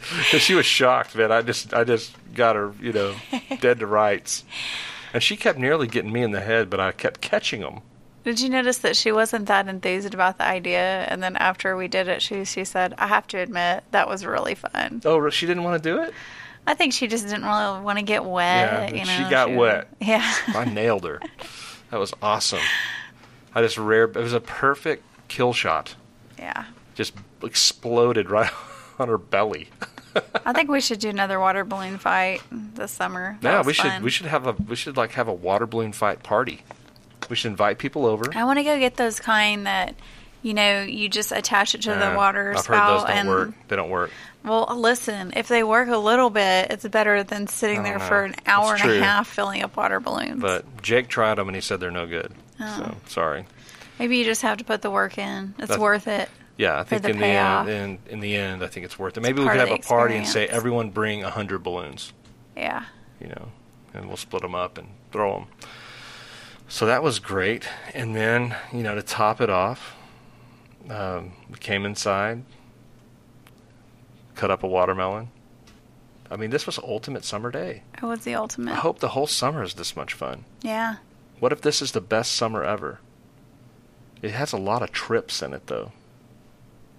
she 0.38 0.54
was 0.54 0.66
shocked, 0.66 1.14
man. 1.16 1.32
I 1.32 1.42
just 1.42 1.74
I 1.74 1.84
just 1.84 2.14
got 2.34 2.56
her, 2.56 2.72
you 2.80 2.92
know, 2.92 3.14
dead 3.60 3.80
to 3.80 3.86
rights. 3.86 4.44
And 5.12 5.22
she 5.22 5.36
kept 5.36 5.58
nearly 5.58 5.86
getting 5.86 6.12
me 6.12 6.22
in 6.22 6.30
the 6.32 6.40
head, 6.40 6.68
but 6.70 6.80
I 6.80 6.92
kept 6.92 7.20
catching 7.20 7.60
them. 7.62 7.80
Did 8.24 8.40
you 8.40 8.48
notice 8.50 8.78
that 8.78 8.96
she 8.96 9.10
wasn't 9.12 9.46
that 9.46 9.68
enthused 9.68 10.12
about 10.12 10.38
the 10.38 10.44
idea? 10.44 11.04
And 11.08 11.22
then 11.22 11.36
after 11.36 11.76
we 11.76 11.88
did 11.88 12.08
it, 12.08 12.20
she 12.20 12.44
she 12.44 12.64
said, 12.64 12.94
"I 12.98 13.06
have 13.06 13.26
to 13.28 13.38
admit 13.38 13.84
that 13.92 14.08
was 14.08 14.24
really 14.26 14.54
fun." 14.54 15.00
Oh, 15.04 15.28
she 15.30 15.46
didn't 15.46 15.62
want 15.62 15.82
to 15.82 15.88
do 15.90 16.02
it. 16.02 16.12
I 16.66 16.74
think 16.74 16.92
she 16.92 17.06
just 17.06 17.26
didn't 17.26 17.44
really 17.44 17.80
want 17.80 17.98
to 17.98 18.04
get 18.04 18.24
wet. 18.24 18.92
Yeah, 18.92 18.98
you 19.00 19.04
she 19.06 19.22
know, 19.22 19.30
got 19.30 19.52
wet. 19.54 19.88
Yeah. 20.00 20.34
I 20.48 20.66
nailed 20.66 21.04
her. 21.04 21.20
That 21.90 21.98
was 21.98 22.12
awesome. 22.20 22.60
I 23.54 23.62
just 23.62 23.78
rare. 23.78 24.04
It 24.04 24.16
was 24.16 24.34
a 24.34 24.40
perfect 24.40 25.02
kill 25.28 25.52
shot. 25.54 25.94
yeah. 26.38 26.64
Just 26.94 27.14
exploded 27.42 28.28
right 28.30 28.50
on 28.98 29.08
her 29.08 29.16
belly. 29.18 29.68
I 30.44 30.52
think 30.52 30.68
we 30.68 30.80
should 30.80 30.98
do 30.98 31.08
another 31.08 31.38
water 31.38 31.64
balloon 31.64 31.96
fight 31.98 32.42
this 32.50 32.90
summer. 32.90 33.38
That 33.42 33.50
Yeah, 33.50 33.58
was 33.58 33.66
we 33.68 33.72
should 33.72 34.02
we 34.02 34.10
should 34.10 34.26
have 34.26 34.46
a 34.46 34.52
we 34.52 34.74
should 34.76 34.96
like 34.96 35.12
have 35.12 35.28
a 35.28 35.32
water 35.32 35.64
balloon 35.66 35.92
fight 35.92 36.22
party. 36.22 36.62
We 37.28 37.36
should 37.36 37.50
invite 37.50 37.78
people 37.78 38.06
over. 38.06 38.24
I 38.34 38.44
want 38.44 38.58
to 38.58 38.64
go 38.64 38.78
get 38.78 38.96
those 38.96 39.20
kind 39.20 39.66
that, 39.66 39.94
you 40.42 40.54
know, 40.54 40.82
you 40.82 41.08
just 41.08 41.32
attach 41.32 41.74
it 41.74 41.82
to 41.82 41.92
Uh, 41.92 42.10
the 42.10 42.16
water 42.16 42.52
I've 42.52 42.60
spout 42.60 42.76
heard 42.78 42.94
those 42.94 43.02
don't 43.08 43.16
and. 43.18 43.28
work. 43.28 43.50
They 43.68 43.76
don't 43.76 43.90
work. 43.90 44.10
Well, 44.44 44.66
listen, 44.78 45.32
if 45.36 45.48
they 45.48 45.62
work 45.64 45.88
a 45.88 45.96
little 45.98 46.30
bit, 46.30 46.70
it's 46.70 46.86
better 46.88 47.22
than 47.24 47.48
sitting 47.48 47.82
there 47.82 47.98
don't 47.98 48.08
for 48.08 48.24
an 48.24 48.34
hour 48.46 48.74
It's 48.74 48.82
and 48.82 48.90
true. 48.92 48.98
a 49.00 49.02
half 49.04 49.26
filling 49.28 49.62
up 49.62 49.76
water 49.76 50.00
balloons. 50.00 50.40
But 50.40 50.80
Jake 50.82 51.08
tried 51.08 51.34
them 51.36 51.48
and 51.48 51.54
he 51.56 51.60
said 51.60 51.80
they're 51.80 51.90
no 51.90 52.06
good. 52.06 52.32
Oh. 52.60 52.76
So 52.78 52.96
sorry. 53.08 53.46
Maybe 53.98 54.16
you 54.16 54.24
just 54.24 54.42
have 54.42 54.58
to 54.58 54.64
put 54.64 54.80
the 54.80 54.90
work 54.90 55.18
in. 55.18 55.54
It's 55.58 55.68
That's- 55.68 55.78
worth 55.78 56.06
it. 56.06 56.28
Yeah, 56.56 56.78
I 56.80 56.82
think 56.84 57.02
the 57.02 57.10
in 57.10 57.18
payoff. 57.18 57.66
the 57.66 57.72
end, 57.72 57.98
in, 58.08 58.14
in 58.14 58.20
the 58.20 58.34
end, 58.36 58.64
I 58.64 58.66
think 58.66 58.84
it's 58.86 58.98
worth 58.98 59.16
it. 59.16 59.20
Maybe 59.22 59.40
we 59.40 59.46
could 59.48 59.58
have 59.60 59.70
a 59.70 59.78
party 59.78 60.16
and 60.16 60.26
say 60.26 60.46
everyone 60.48 60.90
bring 60.90 61.22
a 61.22 61.30
hundred 61.30 61.62
balloons. 61.62 62.12
Yeah. 62.56 62.84
you 63.20 63.28
know, 63.28 63.48
and 63.94 64.06
we'll 64.08 64.16
split 64.16 64.42
them 64.42 64.54
up 64.56 64.76
and 64.78 64.88
throw 65.12 65.34
them. 65.34 65.46
So 66.68 66.86
that 66.86 67.02
was 67.02 67.18
great. 67.18 67.66
And 67.94 68.14
then, 68.14 68.54
you 68.72 68.82
know, 68.82 68.94
to 68.94 69.02
top 69.02 69.40
it 69.40 69.50
off, 69.50 69.96
um, 70.90 71.32
we 71.50 71.56
came 71.58 71.84
inside, 71.86 72.44
cut 74.34 74.50
up 74.50 74.62
a 74.62 74.68
watermelon. 74.68 75.30
I 76.30 76.36
mean, 76.36 76.50
this 76.50 76.66
was 76.66 76.78
ultimate 76.78 77.24
summer 77.24 77.50
day. 77.50 77.82
It 77.94 78.02
was 78.02 78.20
the 78.20 78.34
ultimate. 78.34 78.72
I 78.72 78.76
hope 78.76 78.98
the 78.98 79.08
whole 79.08 79.26
summer 79.26 79.62
is 79.62 79.74
this 79.74 79.96
much 79.96 80.12
fun. 80.12 80.44
Yeah. 80.62 80.96
What 81.40 81.52
if 81.52 81.62
this 81.62 81.80
is 81.80 81.92
the 81.92 82.02
best 82.02 82.32
summer 82.32 82.62
ever? 82.62 83.00
It 84.20 84.32
has 84.32 84.52
a 84.52 84.58
lot 84.58 84.82
of 84.82 84.92
trips 84.92 85.42
in 85.42 85.54
it, 85.54 85.68
though. 85.68 85.92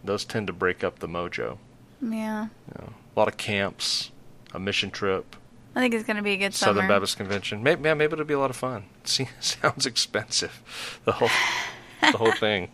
Those 0.03 0.25
tend 0.25 0.47
to 0.47 0.53
break 0.53 0.83
up 0.83 0.99
the 0.99 1.07
mojo. 1.07 1.57
Yeah. 2.01 2.45
You 2.45 2.75
know, 2.79 2.93
a 3.15 3.19
lot 3.19 3.27
of 3.27 3.37
camps, 3.37 4.09
a 4.53 4.59
mission 4.59 4.89
trip, 4.89 5.35
I 5.79 5.81
think 5.81 5.93
it's 5.93 6.03
going 6.03 6.17
to 6.17 6.23
be 6.23 6.33
a 6.33 6.37
good 6.37 6.53
Southern 6.53 6.81
summer. 6.81 6.89
Baptist 6.89 7.15
Convention. 7.15 7.63
Maybe, 7.63 7.83
yeah, 7.85 7.93
maybe 7.93 8.11
it'll 8.11 8.25
be 8.25 8.33
a 8.33 8.39
lot 8.39 8.49
of 8.49 8.57
fun. 8.57 8.83
Sounds 9.05 9.85
expensive, 9.85 10.99
the 11.05 11.13
whole, 11.13 11.29
the 12.01 12.17
whole 12.17 12.33
thing. 12.33 12.69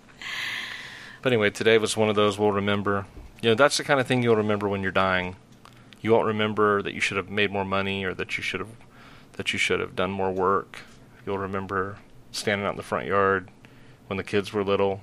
But 1.21 1.31
anyway, 1.31 1.51
today 1.51 1.77
was 1.77 1.95
one 1.95 2.09
of 2.09 2.15
those 2.15 2.39
we'll 2.39 2.51
remember. 2.51 3.05
You 3.43 3.49
know, 3.49 3.55
that's 3.55 3.77
the 3.77 3.83
kind 3.83 3.99
of 3.99 4.07
thing 4.07 4.23
you'll 4.23 4.37
remember 4.37 4.67
when 4.67 4.81
you're 4.81 4.91
dying. 4.91 5.35
You 6.01 6.13
won't 6.13 6.25
remember 6.25 6.81
that 6.81 6.95
you 6.95 6.99
should 6.99 7.17
have 7.17 7.29
made 7.29 7.51
more 7.51 7.63
money 7.63 8.03
or 8.03 8.15
that 8.15 8.37
you 8.37 8.43
should 8.43 8.59
have, 8.59 8.69
that 9.33 9.53
you 9.53 9.59
should 9.59 9.79
have 9.79 9.95
done 9.95 10.09
more 10.09 10.31
work. 10.31 10.79
You'll 11.27 11.37
remember 11.37 11.99
standing 12.31 12.65
out 12.65 12.71
in 12.71 12.77
the 12.77 12.81
front 12.81 13.05
yard 13.05 13.51
when 14.07 14.17
the 14.17 14.23
kids 14.23 14.51
were 14.51 14.63
little, 14.63 15.01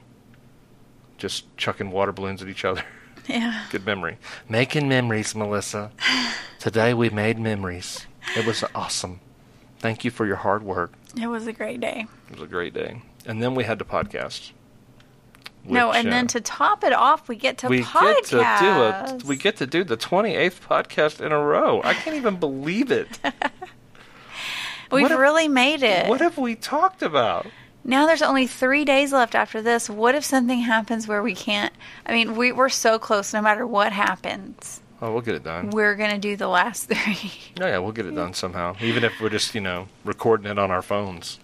just 1.19 1.57
chucking 1.57 1.93
water 1.93 2.11
balloons 2.11 2.43
at 2.43 2.49
each 2.49 2.65
other. 2.65 2.83
Yeah. 3.29 3.65
Good 3.71 3.87
memory. 3.87 4.19
Making 4.49 4.89
memories, 4.89 5.35
Melissa. 5.35 5.91
Today 6.59 6.95
we 6.95 7.11
made 7.11 7.39
memories. 7.39 8.07
It 8.37 8.47
was 8.47 8.65
awesome. 8.75 9.21
Thank 9.79 10.05
you 10.05 10.11
for 10.11 10.27
your 10.27 10.37
hard 10.37 10.63
work. 10.63 10.93
It 11.21 11.27
was 11.27 11.47
a 11.47 11.53
great 11.53 11.81
day. 11.81 12.07
It 12.31 12.35
was 12.39 12.43
a 12.43 12.51
great 12.51 12.73
day. 12.75 13.03
And 13.27 13.43
then 13.43 13.55
we 13.55 13.65
had 13.65 13.79
to 13.79 13.85
podcast. 13.85 14.53
no, 15.65 15.93
and 15.93 16.09
uh, 16.09 16.11
then 16.11 16.27
to 16.29 16.41
top 16.41 16.83
it 16.85 16.93
off, 16.93 17.29
we 17.29 17.37
get 17.37 17.59
to 17.59 17.69
we 17.69 17.83
podcast. 17.83 18.31
get 18.31 18.59
to 18.59 19.19
do 19.19 19.25
a 19.25 19.29
we 19.29 19.37
get 19.37 19.57
to 19.59 19.67
do 19.67 19.85
the 19.85 19.97
28th 19.97 20.61
podcast 20.61 21.21
in 21.25 21.31
a 21.33 21.41
row. 21.41 21.81
I 21.85 21.95
can't 21.95 22.17
even 22.17 22.37
believe 22.37 22.91
it. 22.91 23.19
We've 24.91 25.11
if- 25.11 25.19
really 25.19 25.49
made 25.49 25.83
it. 25.83 26.09
What 26.09 26.21
have 26.21 26.39
we 26.39 26.55
talked 26.55 27.03
about? 27.03 27.47
Now 27.85 28.07
there's 28.07 28.23
only 28.23 28.47
three 28.47 28.85
days 28.85 29.13
left 29.13 29.35
after 29.35 29.61
this. 29.61 29.91
What 29.91 30.15
if 30.15 30.25
something 30.25 30.61
happens 30.61 31.09
where 31.09 31.23
we 31.23 31.35
can't? 31.35 31.73
I 32.07 32.13
mean, 32.13 32.37
we, 32.37 32.53
we're 32.53 32.69
so 32.69 32.99
close. 32.99 33.33
No 33.33 33.43
matter 33.43 33.67
what 33.67 33.93
happens, 33.93 34.81
Oh, 35.01 35.13
we'll 35.13 35.21
get 35.23 35.35
it 35.35 35.43
done. 35.43 35.71
we're 35.71 35.97
gonna 35.97 36.19
do 36.19 36.37
the 36.37 36.47
last 36.49 36.89
three. 36.89 37.33
Oh 37.61 37.67
yeah, 37.67 37.79
we'll 37.79 37.91
get 37.93 38.07
it 38.07 38.15
done 38.15 38.35
somehow. 38.35 38.77
Even 38.81 39.03
if 39.03 39.21
we're 39.21 39.31
just, 39.31 39.55
you 39.55 39.61
know, 39.61 39.89
recording 40.05 40.47
it 40.51 40.59
on 40.59 40.71
our 40.71 40.83
phones. 40.83 41.41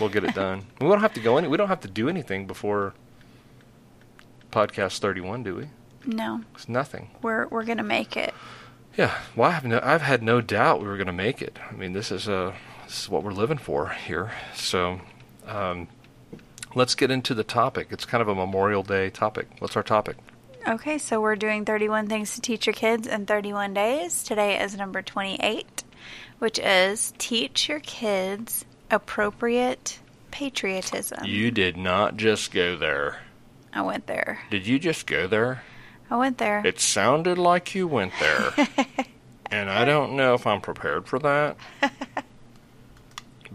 We'll 0.00 0.08
get 0.08 0.24
it 0.24 0.34
done. 0.34 0.64
We 0.80 0.86
don't 0.88 1.00
have 1.00 1.14
to 1.14 1.20
go 1.20 1.36
any 1.36 1.48
we 1.48 1.56
don't 1.58 1.68
have 1.68 1.80
to 1.80 1.88
do 1.88 2.08
anything 2.08 2.46
before 2.46 2.94
podcast 4.50 4.98
31, 5.00 5.42
do 5.42 5.54
we? 5.56 5.68
no, 6.06 6.42
It's 6.54 6.68
nothing. 6.68 7.10
we're 7.20 7.46
we're 7.48 7.64
gonna 7.64 7.82
make 7.82 8.16
it. 8.16 8.32
Yeah, 8.96 9.16
well, 9.36 9.50
I've 9.50 9.64
no, 9.64 9.80
I've 9.82 10.02
had 10.02 10.22
no 10.22 10.40
doubt 10.40 10.80
we 10.80 10.88
were 10.88 10.96
going 10.96 11.06
to 11.06 11.12
make 11.12 11.40
it. 11.40 11.56
I 11.70 11.74
mean, 11.74 11.92
this 11.92 12.10
is 12.10 12.28
uh, 12.28 12.52
this 12.86 13.02
is 13.02 13.08
what 13.08 13.22
we're 13.22 13.30
living 13.32 13.58
for 13.58 13.90
here. 13.90 14.32
So, 14.54 15.00
um, 15.48 15.88
let's 16.74 16.94
get 16.94 17.10
into 17.10 17.34
the 17.34 17.44
topic. 17.44 17.88
It's 17.90 18.04
kind 18.04 18.22
of 18.22 18.28
a 18.28 18.34
Memorial 18.34 18.82
Day 18.82 19.10
topic. 19.10 19.48
What's 19.58 19.76
our 19.76 19.82
topic? 19.82 20.16
Okay, 20.66 20.98
so 20.98 21.20
we're 21.20 21.36
doing 21.36 21.64
31 21.64 22.08
things 22.08 22.34
to 22.34 22.40
teach 22.40 22.66
your 22.66 22.74
kids 22.74 23.06
in 23.06 23.26
31 23.26 23.74
days. 23.74 24.22
Today 24.22 24.60
is 24.60 24.76
number 24.76 25.00
28, 25.02 25.84
which 26.40 26.58
is 26.58 27.14
teach 27.18 27.68
your 27.68 27.80
kids 27.80 28.64
appropriate 28.90 29.98
patriotism. 30.30 31.24
You 31.24 31.50
did 31.50 31.76
not 31.76 32.16
just 32.16 32.52
go 32.52 32.76
there. 32.76 33.20
I 33.72 33.82
went 33.82 34.06
there. 34.06 34.40
Did 34.50 34.66
you 34.66 34.78
just 34.78 35.06
go 35.06 35.26
there? 35.26 35.62
I 36.10 36.16
went 36.16 36.38
there. 36.38 36.62
It 36.64 36.80
sounded 36.80 37.38
like 37.38 37.74
you 37.74 37.86
went 37.86 38.12
there. 38.20 38.52
and 39.50 39.70
I 39.70 39.84
don't 39.84 40.16
know 40.16 40.34
if 40.34 40.46
I'm 40.46 40.60
prepared 40.60 41.06
for 41.06 41.18
that. 41.20 41.56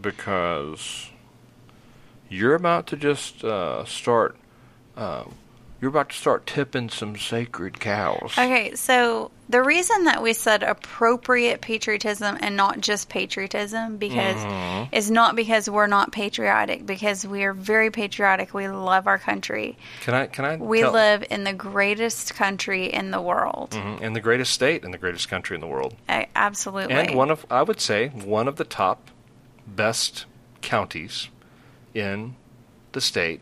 because 0.02 1.10
you're 2.34 2.56
about 2.56 2.88
to 2.88 2.98
just 2.98 3.44
uh, 3.44 3.86
start. 3.86 4.36
Uh, 4.98 5.24
you're 5.82 5.90
about 5.90 6.10
to 6.12 6.16
start 6.16 6.46
tipping 6.48 6.88
some 6.90 7.18
sacred 7.18 7.78
cows. 7.82 8.32
Okay, 8.38 8.74
so 8.76 9.32
the 9.50 9.62
reason 9.62 10.06
that 10.06 10.24
we 10.24 10.32
said 10.32 10.64
appropriate 10.64 11.60
patriotism 11.60 12.38
and 12.40 12.56
not 12.56 12.80
just 12.80 13.10
patriotism 13.10 13.98
because 13.98 14.38
Mm-hmm. 14.38 14.96
is 14.96 15.12
not 15.12 15.36
because 15.36 15.70
we're 15.70 15.88
not 15.88 16.14
patriotic 16.14 16.86
because 16.86 17.28
we 17.28 17.44
are 17.44 17.52
very 17.54 17.92
patriotic. 17.92 18.54
We 18.54 18.70
love 18.70 19.08
our 19.08 19.18
country. 19.20 19.78
Can 20.04 20.14
I? 20.14 20.28
Can 20.28 20.46
I? 20.46 20.56
We 20.56 20.80
tell- 20.80 20.94
live 20.94 21.26
in 21.30 21.44
the 21.44 21.52
greatest 21.54 22.34
country 22.36 22.86
in 22.86 23.12
the 23.12 23.22
world. 23.22 23.72
Mhm, 23.72 24.00
in 24.00 24.14
the 24.14 24.22
greatest 24.22 24.54
state 24.54 24.86
in 24.86 24.92
the 24.92 24.98
greatest 24.98 25.28
country 25.28 25.56
in 25.56 25.62
the 25.62 25.68
world, 25.68 25.96
A- 26.08 26.30
absolutely. 26.34 26.94
and 26.96 27.14
one 27.14 27.30
of 27.30 27.46
I 27.52 27.62
would 27.62 27.82
say 27.82 28.08
one 28.08 28.48
of 28.48 28.56
the 28.56 28.64
top 28.66 29.10
best 29.68 30.26
counties 30.62 31.28
in 31.94 32.36
the 32.92 33.02
state, 33.02 33.42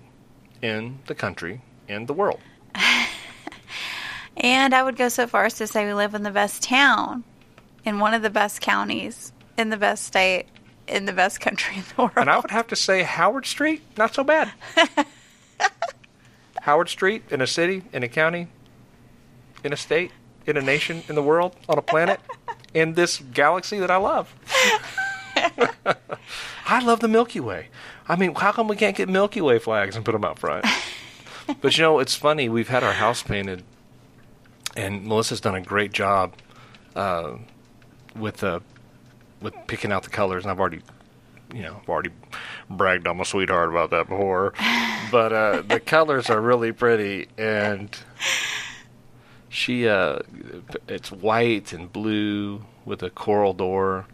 in 0.61 0.99
the 1.07 1.15
country, 1.15 1.61
in 1.87 2.05
the 2.05 2.13
world. 2.13 2.39
And 4.37 4.73
I 4.73 4.81
would 4.81 4.95
go 4.95 5.09
so 5.09 5.27
far 5.27 5.45
as 5.45 5.55
to 5.55 5.67
say 5.67 5.85
we 5.85 5.93
live 5.93 6.15
in 6.15 6.23
the 6.23 6.31
best 6.31 6.63
town, 6.63 7.23
in 7.85 7.99
one 7.99 8.13
of 8.13 8.21
the 8.21 8.29
best 8.29 8.61
counties, 8.61 9.33
in 9.57 9.69
the 9.69 9.77
best 9.77 10.03
state, 10.03 10.47
in 10.87 11.05
the 11.05 11.13
best 11.13 11.39
country 11.39 11.77
in 11.77 11.83
the 11.95 12.01
world. 12.01 12.13
And 12.15 12.29
I 12.29 12.37
would 12.37 12.51
have 12.51 12.67
to 12.67 12.75
say 12.75 13.03
Howard 13.03 13.45
Street, 13.45 13.83
not 13.97 14.15
so 14.15 14.23
bad. 14.23 14.51
Howard 16.61 16.89
Street 16.89 17.23
in 17.29 17.41
a 17.41 17.47
city, 17.47 17.83
in 17.93 18.03
a 18.03 18.07
county, 18.07 18.47
in 19.63 19.73
a 19.73 19.77
state, 19.77 20.11
in 20.45 20.57
a 20.57 20.61
nation, 20.61 21.03
in 21.07 21.15
the 21.15 21.23
world, 21.23 21.55
on 21.69 21.77
a 21.77 21.81
planet, 21.81 22.19
in 22.73 22.93
this 22.93 23.21
galaxy 23.33 23.79
that 23.79 23.91
I 23.91 23.97
love. 23.97 24.33
I 26.71 26.79
love 26.79 27.01
the 27.01 27.09
Milky 27.09 27.41
Way. 27.41 27.67
I 28.07 28.15
mean, 28.15 28.33
how 28.33 28.53
come 28.53 28.69
we 28.69 28.77
can't 28.77 28.95
get 28.95 29.09
Milky 29.09 29.41
Way 29.41 29.59
flags 29.59 29.97
and 29.97 30.05
put 30.05 30.13
them 30.13 30.23
out 30.23 30.39
front? 30.39 30.65
but 31.61 31.77
you 31.77 31.81
know, 31.81 31.99
it's 31.99 32.15
funny. 32.15 32.47
We've 32.47 32.69
had 32.69 32.81
our 32.81 32.93
house 32.93 33.21
painted, 33.21 33.63
and 34.77 35.05
Melissa's 35.05 35.41
done 35.41 35.53
a 35.53 35.59
great 35.59 35.91
job 35.91 36.33
uh, 36.95 37.33
with 38.15 38.41
uh, 38.41 38.61
with 39.41 39.53
picking 39.67 39.91
out 39.91 40.03
the 40.03 40.09
colors. 40.09 40.45
And 40.45 40.51
I've 40.51 40.61
already, 40.61 40.79
you 41.53 41.61
know, 41.61 41.81
I've 41.81 41.89
already 41.89 42.11
bragged 42.69 43.05
on 43.05 43.17
my 43.17 43.25
sweetheart 43.25 43.67
about 43.67 43.89
that 43.89 44.07
before. 44.07 44.53
but 45.11 45.33
uh, 45.33 45.63
the 45.63 45.81
colors 45.81 46.29
are 46.29 46.39
really 46.39 46.71
pretty, 46.71 47.27
and 47.37 47.93
she 49.49 49.89
uh, 49.89 50.19
it's 50.87 51.11
white 51.11 51.73
and 51.73 51.91
blue 51.91 52.63
with 52.85 53.03
a 53.03 53.09
coral 53.09 53.51
door, 53.51 54.05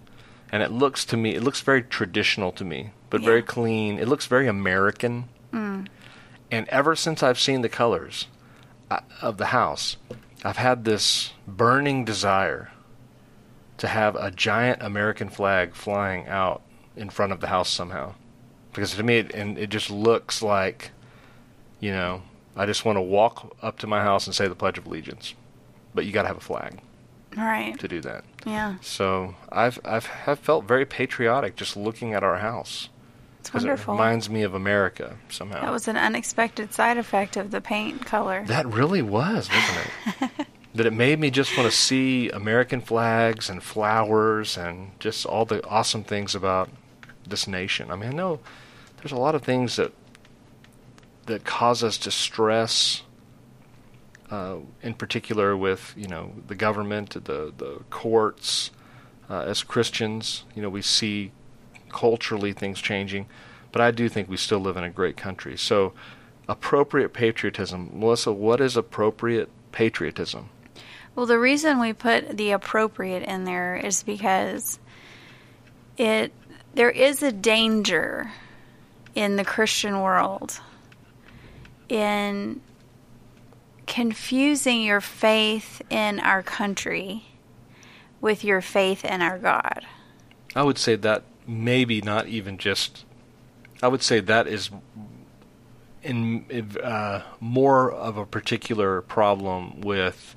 and 0.52 0.64
it 0.64 0.72
looks 0.72 1.06
to 1.06 1.18
me, 1.18 1.36
it 1.36 1.44
looks 1.44 1.62
very 1.62 1.82
traditional 1.82 2.52
to 2.54 2.64
me, 2.64 2.92
but 3.10 3.22
very 3.22 3.42
clean. 3.42 4.00
It 4.00 4.08
looks 4.08 4.26
very 4.26 4.48
American. 4.48 5.30
And 6.52 6.68
ever 6.70 6.96
since 6.96 7.22
I've 7.22 7.40
seen 7.40 7.62
the 7.62 7.70
colors 7.70 8.28
uh, 8.90 9.02
of 9.22 9.38
the 9.38 9.48
house, 9.48 9.98
I've 10.44 10.58
had 10.58 10.86
this 10.86 11.34
burning 11.46 12.06
desire 12.06 12.72
to 13.78 13.88
have 13.88 14.16
a 14.16 14.32
giant 14.32 14.82
American 14.82 15.30
flag 15.30 15.76
flying 15.76 16.28
out 16.28 16.62
in 16.96 17.10
front 17.10 17.32
of 17.32 17.42
the 17.42 17.48
house 17.48 17.70
somehow. 17.70 18.16
Because 18.72 18.96
to 18.96 19.04
me, 19.04 19.18
it, 19.18 19.34
and 19.34 19.58
it 19.58 19.70
just 19.70 19.90
looks 19.90 20.42
like, 20.42 20.92
you 21.80 21.92
know, 21.92 22.22
I 22.56 22.66
just 22.66 22.86
want 22.86 22.98
to 22.98 23.02
walk 23.02 23.56
up 23.62 23.78
to 23.80 23.88
my 23.88 24.02
house 24.02 24.26
and 24.26 24.36
say 24.36 24.48
the 24.48 24.56
Pledge 24.56 24.78
of 24.78 24.86
Allegiance. 24.86 25.36
But 25.94 26.06
you 26.06 26.12
got 26.12 26.24
to 26.24 26.28
have 26.28 26.38
a 26.38 26.42
flag 26.42 26.80
right. 27.36 27.78
to 27.80 27.88
do 27.88 28.02
that. 28.02 28.24
Yeah. 28.48 28.76
So 28.82 29.36
I've 29.52 29.78
I've 29.84 30.06
have 30.06 30.40
felt 30.40 30.64
very 30.66 30.86
patriotic 30.86 31.56
just 31.56 31.76
looking 31.76 32.14
at 32.14 32.24
our 32.24 32.38
house 32.38 32.90
It's 33.42 33.50
because 33.50 33.64
it 33.64 33.68
wonderful. 33.68 33.94
reminds 33.96 34.30
me 34.30 34.44
of 34.44 34.54
America 34.54 35.18
somehow. 35.30 35.62
that 35.62 35.72
was 35.72 35.88
an 35.88 35.98
unexpected 35.98 36.74
side 36.74 36.98
effect 36.98 37.36
of 37.38 37.52
the 37.52 37.60
paint 37.62 38.06
color. 38.06 38.44
That 38.48 38.66
really 38.66 39.02
was, 39.02 39.50
wasn't 39.50 39.88
it? 40.22 40.48
that 40.76 40.86
it 40.86 40.94
made 40.94 41.20
me 41.20 41.30
just 41.30 41.58
want 41.58 41.70
to 41.70 41.76
see 41.76 42.30
American 42.30 42.82
flags 42.82 43.50
and 43.50 43.62
flowers 43.62 44.58
and 44.58 44.92
just 45.00 45.26
all 45.26 45.44
the 45.46 45.66
awesome 45.68 46.04
things 46.04 46.34
about 46.36 46.70
this 47.28 47.48
nation. 47.48 47.92
I 47.92 47.96
mean, 47.96 48.10
I 48.12 48.14
know 48.14 48.40
there's 48.98 49.12
a 49.12 49.18
lot 49.18 49.36
of 49.36 49.42
things 49.44 49.76
that 49.76 49.92
that 51.26 51.44
cause 51.44 51.84
us 51.84 51.98
to 51.98 52.12
stress. 52.12 53.02
Uh, 54.30 54.58
in 54.82 54.94
particular, 54.94 55.56
with 55.56 55.94
you 55.96 56.08
know 56.08 56.34
the 56.48 56.56
government, 56.56 57.12
the 57.12 57.54
the 57.58 57.82
courts, 57.90 58.72
uh, 59.30 59.42
as 59.42 59.64
Christians, 59.64 60.44
you 60.54 60.62
know 60.62 60.70
we 60.70 60.82
see 60.82 61.32
culturally 61.90 62.52
things 62.52 62.82
changing, 62.82 63.28
but 63.72 63.82
I 63.82 63.92
do 63.92 64.10
think 64.10 64.30
we 64.30 64.38
still 64.38 64.60
live 64.60 64.76
in 64.76 64.84
a 64.84 64.90
great 64.90 65.16
country. 65.16 65.58
So, 65.58 65.94
appropriate 66.48 67.14
patriotism, 67.14 67.90
Melissa. 67.94 68.34
What 68.34 68.60
is 68.60 68.76
appropriate 68.76 69.50
patriotism? 69.72 70.50
Well, 71.16 71.26
the 71.26 71.40
reason 71.40 71.80
we 71.80 71.94
put 71.94 72.38
the 72.38 72.52
appropriate 72.52 73.24
in 73.24 73.46
there 73.46 73.76
is 73.76 74.04
because 74.04 74.78
it 75.98 76.32
there 76.76 76.92
is 76.92 77.24
a 77.24 77.32
danger 77.32 78.32
in 79.16 79.36
the 79.36 79.44
Christian 79.44 80.02
world 80.02 80.60
in 81.90 82.62
confusing 83.88 84.84
your 84.84 85.02
faith 85.02 85.82
in 85.90 86.20
our 86.20 86.44
country 86.44 87.26
with 88.22 88.44
your 88.44 88.62
faith 88.62 89.04
in 89.04 89.22
our 89.22 89.40
God. 89.40 89.86
I 90.56 90.64
would 90.64 90.78
say 90.78 90.96
that 90.96 91.24
maybe 91.48 92.02
not 92.02 92.28
even 92.28 92.58
just. 92.58 93.06
I 93.82 93.88
would 93.88 94.04
say 94.04 94.20
that 94.20 94.48
is 94.48 94.70
in 96.04 96.46
uh, 96.84 97.22
more 97.40 97.92
of 97.92 98.18
a 98.18 98.26
particular 98.26 99.02
problem 99.02 99.82
with 99.82 100.36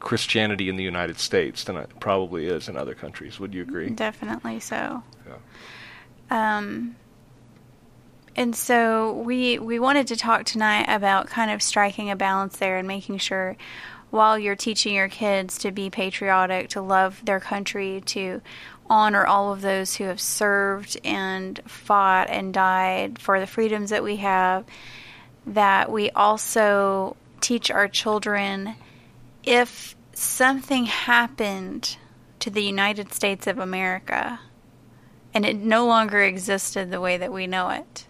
Christianity 0.00 0.68
in 0.68 0.76
the 0.76 0.82
United 0.82 1.18
States 1.18 1.64
than 1.64 1.76
it 1.76 1.90
probably 2.00 2.46
is 2.46 2.68
in 2.68 2.76
other 2.76 2.94
countries. 2.94 3.38
Would 3.38 3.54
you 3.54 3.62
agree? 3.62 3.90
Definitely 3.90 4.60
so. 4.60 5.02
Yeah. 5.28 6.56
Um, 6.58 6.96
and 8.40 8.56
so 8.56 9.12
we 9.12 9.58
we 9.58 9.78
wanted 9.78 10.06
to 10.06 10.16
talk 10.16 10.44
tonight 10.44 10.86
about 10.88 11.26
kind 11.26 11.50
of 11.50 11.60
striking 11.60 12.10
a 12.10 12.16
balance 12.16 12.56
there 12.56 12.78
and 12.78 12.88
making 12.88 13.18
sure 13.18 13.54
while 14.08 14.38
you're 14.38 14.56
teaching 14.56 14.94
your 14.94 15.10
kids 15.10 15.58
to 15.58 15.70
be 15.70 15.90
patriotic, 15.90 16.70
to 16.70 16.80
love 16.80 17.22
their 17.22 17.38
country, 17.38 18.00
to 18.06 18.40
honor 18.88 19.26
all 19.26 19.52
of 19.52 19.60
those 19.60 19.94
who 19.94 20.04
have 20.04 20.18
served 20.18 20.98
and 21.04 21.60
fought 21.66 22.30
and 22.30 22.54
died 22.54 23.18
for 23.18 23.38
the 23.38 23.46
freedoms 23.46 23.90
that 23.90 24.02
we 24.02 24.16
have, 24.16 24.64
that 25.46 25.92
we 25.92 26.08
also 26.12 27.18
teach 27.42 27.70
our 27.70 27.88
children 27.88 28.74
if 29.44 29.94
something 30.14 30.86
happened 30.86 31.98
to 32.38 32.48
the 32.48 32.62
United 32.62 33.12
States 33.12 33.46
of 33.46 33.58
America 33.58 34.40
and 35.34 35.44
it 35.44 35.56
no 35.56 35.86
longer 35.86 36.22
existed 36.22 36.90
the 36.90 37.02
way 37.02 37.18
that 37.18 37.32
we 37.32 37.46
know 37.46 37.68
it, 37.68 38.06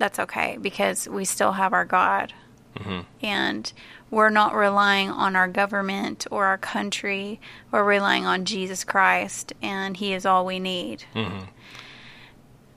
that's 0.00 0.18
okay 0.18 0.58
because 0.60 1.08
we 1.08 1.24
still 1.24 1.52
have 1.52 1.72
our 1.72 1.84
God. 1.84 2.32
hmm 2.76 3.00
And 3.22 3.72
we're 4.10 4.30
not 4.30 4.54
relying 4.54 5.08
on 5.08 5.36
our 5.36 5.46
government 5.46 6.26
or 6.32 6.46
our 6.46 6.58
country. 6.58 7.40
We're 7.70 7.84
relying 7.84 8.26
on 8.26 8.44
Jesus 8.44 8.82
Christ, 8.82 9.52
and 9.62 9.96
He 9.96 10.12
is 10.12 10.26
all 10.26 10.44
we 10.44 10.58
need. 10.58 11.04
hmm 11.12 11.44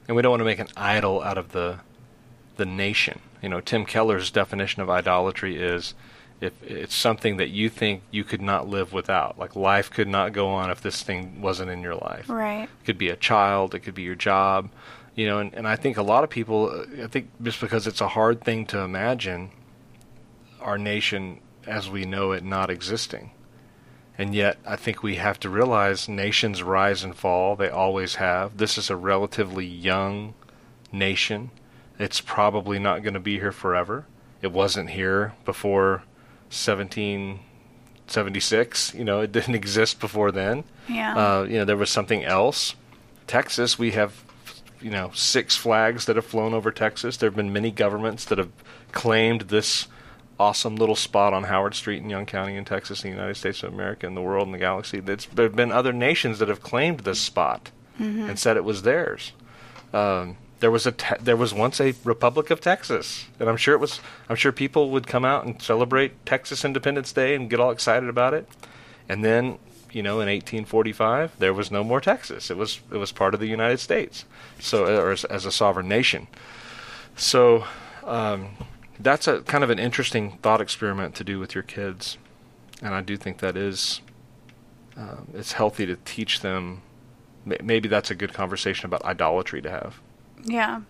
And 0.08 0.16
we 0.16 0.22
don't 0.22 0.32
want 0.32 0.42
to 0.42 0.46
make 0.46 0.60
an 0.60 0.68
idol 0.78 1.22
out 1.24 1.38
of 1.38 1.52
the 1.52 1.80
the 2.58 2.66
nation. 2.66 3.20
You 3.42 3.50
know, 3.50 3.62
Tim 3.62 3.84
Keller's 3.86 4.30
definition 4.30 4.82
of 4.84 4.90
idolatry 4.90 5.58
is 5.58 5.96
if 6.40 6.54
it's 6.62 6.94
something 6.94 7.38
that 7.38 7.50
you 7.50 7.70
think 7.70 8.04
you 8.12 8.24
could 8.24 8.42
not 8.42 8.68
live 8.68 8.94
without, 8.94 9.40
like 9.40 9.56
life 9.56 9.90
could 9.90 10.08
not 10.08 10.34
go 10.34 10.50
on 10.50 10.70
if 10.70 10.82
this 10.82 11.02
thing 11.02 11.42
wasn't 11.42 11.72
in 11.72 11.82
your 11.82 11.96
life. 11.96 12.30
Right. 12.30 12.64
It 12.64 12.86
could 12.86 12.98
be 12.98 13.10
a 13.10 13.16
child, 13.16 13.74
it 13.74 13.80
could 13.80 13.96
be 13.96 14.04
your 14.04 14.16
job, 14.16 14.70
you 15.16 15.28
know, 15.28 15.40
and, 15.40 15.54
and 15.54 15.68
I 15.68 15.76
think 15.76 15.98
a 15.98 16.04
lot 16.04 16.24
of 16.24 16.30
people, 16.30 16.70
uh, 16.70 16.86
I 17.04 17.08
think 17.08 17.30
just 17.42 17.60
because 17.62 17.88
it's 17.88 18.02
a 18.02 18.10
hard 18.10 18.44
thing 18.44 18.66
to 18.68 18.80
imagine 18.80 19.50
our 20.62 20.78
nation 20.78 21.40
as 21.68 21.90
we 21.90 22.06
know 22.06 22.32
it 22.32 22.44
not 22.44 22.70
existing. 22.70 23.32
And 24.18 24.34
yet, 24.36 24.58
I 24.66 24.76
think 24.76 25.02
we 25.02 25.16
have 25.16 25.40
to 25.40 25.50
realize 25.50 26.08
nations 26.08 26.62
rise 26.62 27.04
and 27.04 27.16
fall. 27.16 27.56
They 27.56 27.70
always 27.70 28.14
have. 28.16 28.58
This 28.58 28.78
is 28.78 28.92
a 28.92 28.96
relatively 28.96 29.66
young 29.66 30.36
nation. 30.92 31.50
It's 31.98 32.22
probably 32.22 32.78
not 32.80 33.02
going 33.02 33.16
to 33.16 33.20
be 33.20 33.40
here 33.40 33.52
forever. 33.52 34.06
It 34.42 34.52
wasn't 34.52 34.92
here 34.92 35.34
before 35.46 36.04
1776. 36.52 38.94
You 38.94 39.04
know, 39.04 39.22
it 39.22 39.32
didn't 39.32 39.56
exist 39.64 40.00
before 40.00 40.32
then. 40.32 40.64
Yeah. 40.88 41.16
Uh, 41.16 41.42
you 41.44 41.58
know, 41.58 41.66
there 41.66 41.78
was 41.78 41.90
something 41.90 42.24
else. 42.24 42.76
Texas, 43.26 43.80
we 43.80 43.92
have, 43.92 44.24
you 44.84 44.92
know, 44.92 45.12
six 45.14 45.56
flags 45.56 46.06
that 46.06 46.16
have 46.16 46.26
flown 46.26 46.54
over 46.54 46.72
Texas. 46.72 47.18
There 47.18 47.30
have 47.30 47.36
been 47.36 47.54
many 47.54 47.72
governments 47.72 48.26
that 48.26 48.38
have 48.38 48.52
claimed 48.92 49.42
this 49.42 49.88
awesome 50.40 50.76
little 50.76 50.96
spot 50.96 51.34
on 51.34 51.44
Howard 51.44 51.74
Street 51.74 52.04
in 52.04 52.10
Young 52.10 52.26
County 52.26 52.58
in 52.58 52.66
Texas, 52.66 53.04
in 53.04 53.12
the 53.12 53.16
United 53.16 53.36
States 53.36 53.64
of 53.64 53.74
America, 53.74 54.06
in 54.06 54.16
the 54.16 54.22
world, 54.22 54.48
in 54.48 54.52
the 54.52 54.58
galaxy. 54.58 55.00
That's, 55.00 55.26
there 55.28 55.46
have 55.46 55.56
been 55.56 55.72
other 55.72 55.94
nations 55.94 56.40
that 56.40 56.50
have 56.50 56.62
claimed 56.62 57.02
this 57.02 57.20
spot 57.20 57.72
and 58.00 58.38
said 58.40 58.58
it 58.58 58.64
was 58.64 58.82
theirs. 58.82 59.32
Um, 59.94 60.38
there 60.60 60.72
was 60.72 60.86
a 60.88 60.92
te- 60.92 61.16
there 61.20 61.38
was 61.38 61.54
once 61.54 61.80
a 61.80 61.94
Republic 62.04 62.50
of 62.50 62.60
Texas, 62.60 63.28
and 63.40 63.48
I'm 63.50 63.58
sure 63.58 63.76
it 63.76 63.80
was. 63.80 64.00
I'm 64.30 64.36
sure 64.36 64.52
people 64.52 64.90
would 64.92 65.06
come 65.08 65.26
out 65.26 65.46
and 65.46 65.62
celebrate 65.62 66.26
Texas 66.26 66.66
Independence 66.66 67.12
Day 67.12 67.36
and 67.36 67.50
get 67.50 67.60
all 67.60 67.70
excited 67.70 68.10
about 68.10 68.34
it. 68.34 68.48
And 69.08 69.24
then, 69.24 69.60
you 69.94 70.04
know, 70.04 70.14
in 70.14 70.28
1845, 70.28 71.40
there 71.40 71.54
was 71.54 71.72
no 71.72 71.84
more 71.84 72.02
Texas. 72.02 72.50
It 72.50 72.58
was 72.58 72.82
it 72.92 72.98
was 72.98 73.12
part 73.12 73.34
of 73.34 73.40
the 73.40 73.48
United 73.48 73.80
States, 73.80 74.26
so 74.60 74.86
or 74.86 75.12
as, 75.12 75.24
as 75.26 75.46
a 75.46 75.52
sovereign 75.52 75.88
nation. 75.88 76.28
So 77.16 77.66
um, 78.04 78.58
that's 79.00 79.28
a 79.28 79.42
kind 79.42 79.64
of 79.64 79.70
an 79.70 79.80
interesting 79.80 80.40
thought 80.42 80.62
experiment 80.62 81.16
to 81.16 81.24
do 81.24 81.40
with 81.40 81.54
your 81.54 81.64
kids, 81.64 82.18
and 82.82 82.94
I 82.94 83.02
do 83.02 83.18
think 83.18 83.38
that 83.40 83.56
is 83.56 84.02
um, 84.98 85.28
it's 85.34 85.54
healthy 85.54 85.86
to 85.86 85.96
teach 86.06 86.42
them. 86.42 86.82
Maybe 87.46 87.90
that's 87.90 88.10
a 88.10 88.16
good 88.16 88.34
conversation 88.34 88.86
about 88.86 89.04
idolatry 89.04 89.62
to 89.62 89.70
have. 89.70 90.00
Yeah. 90.44 90.82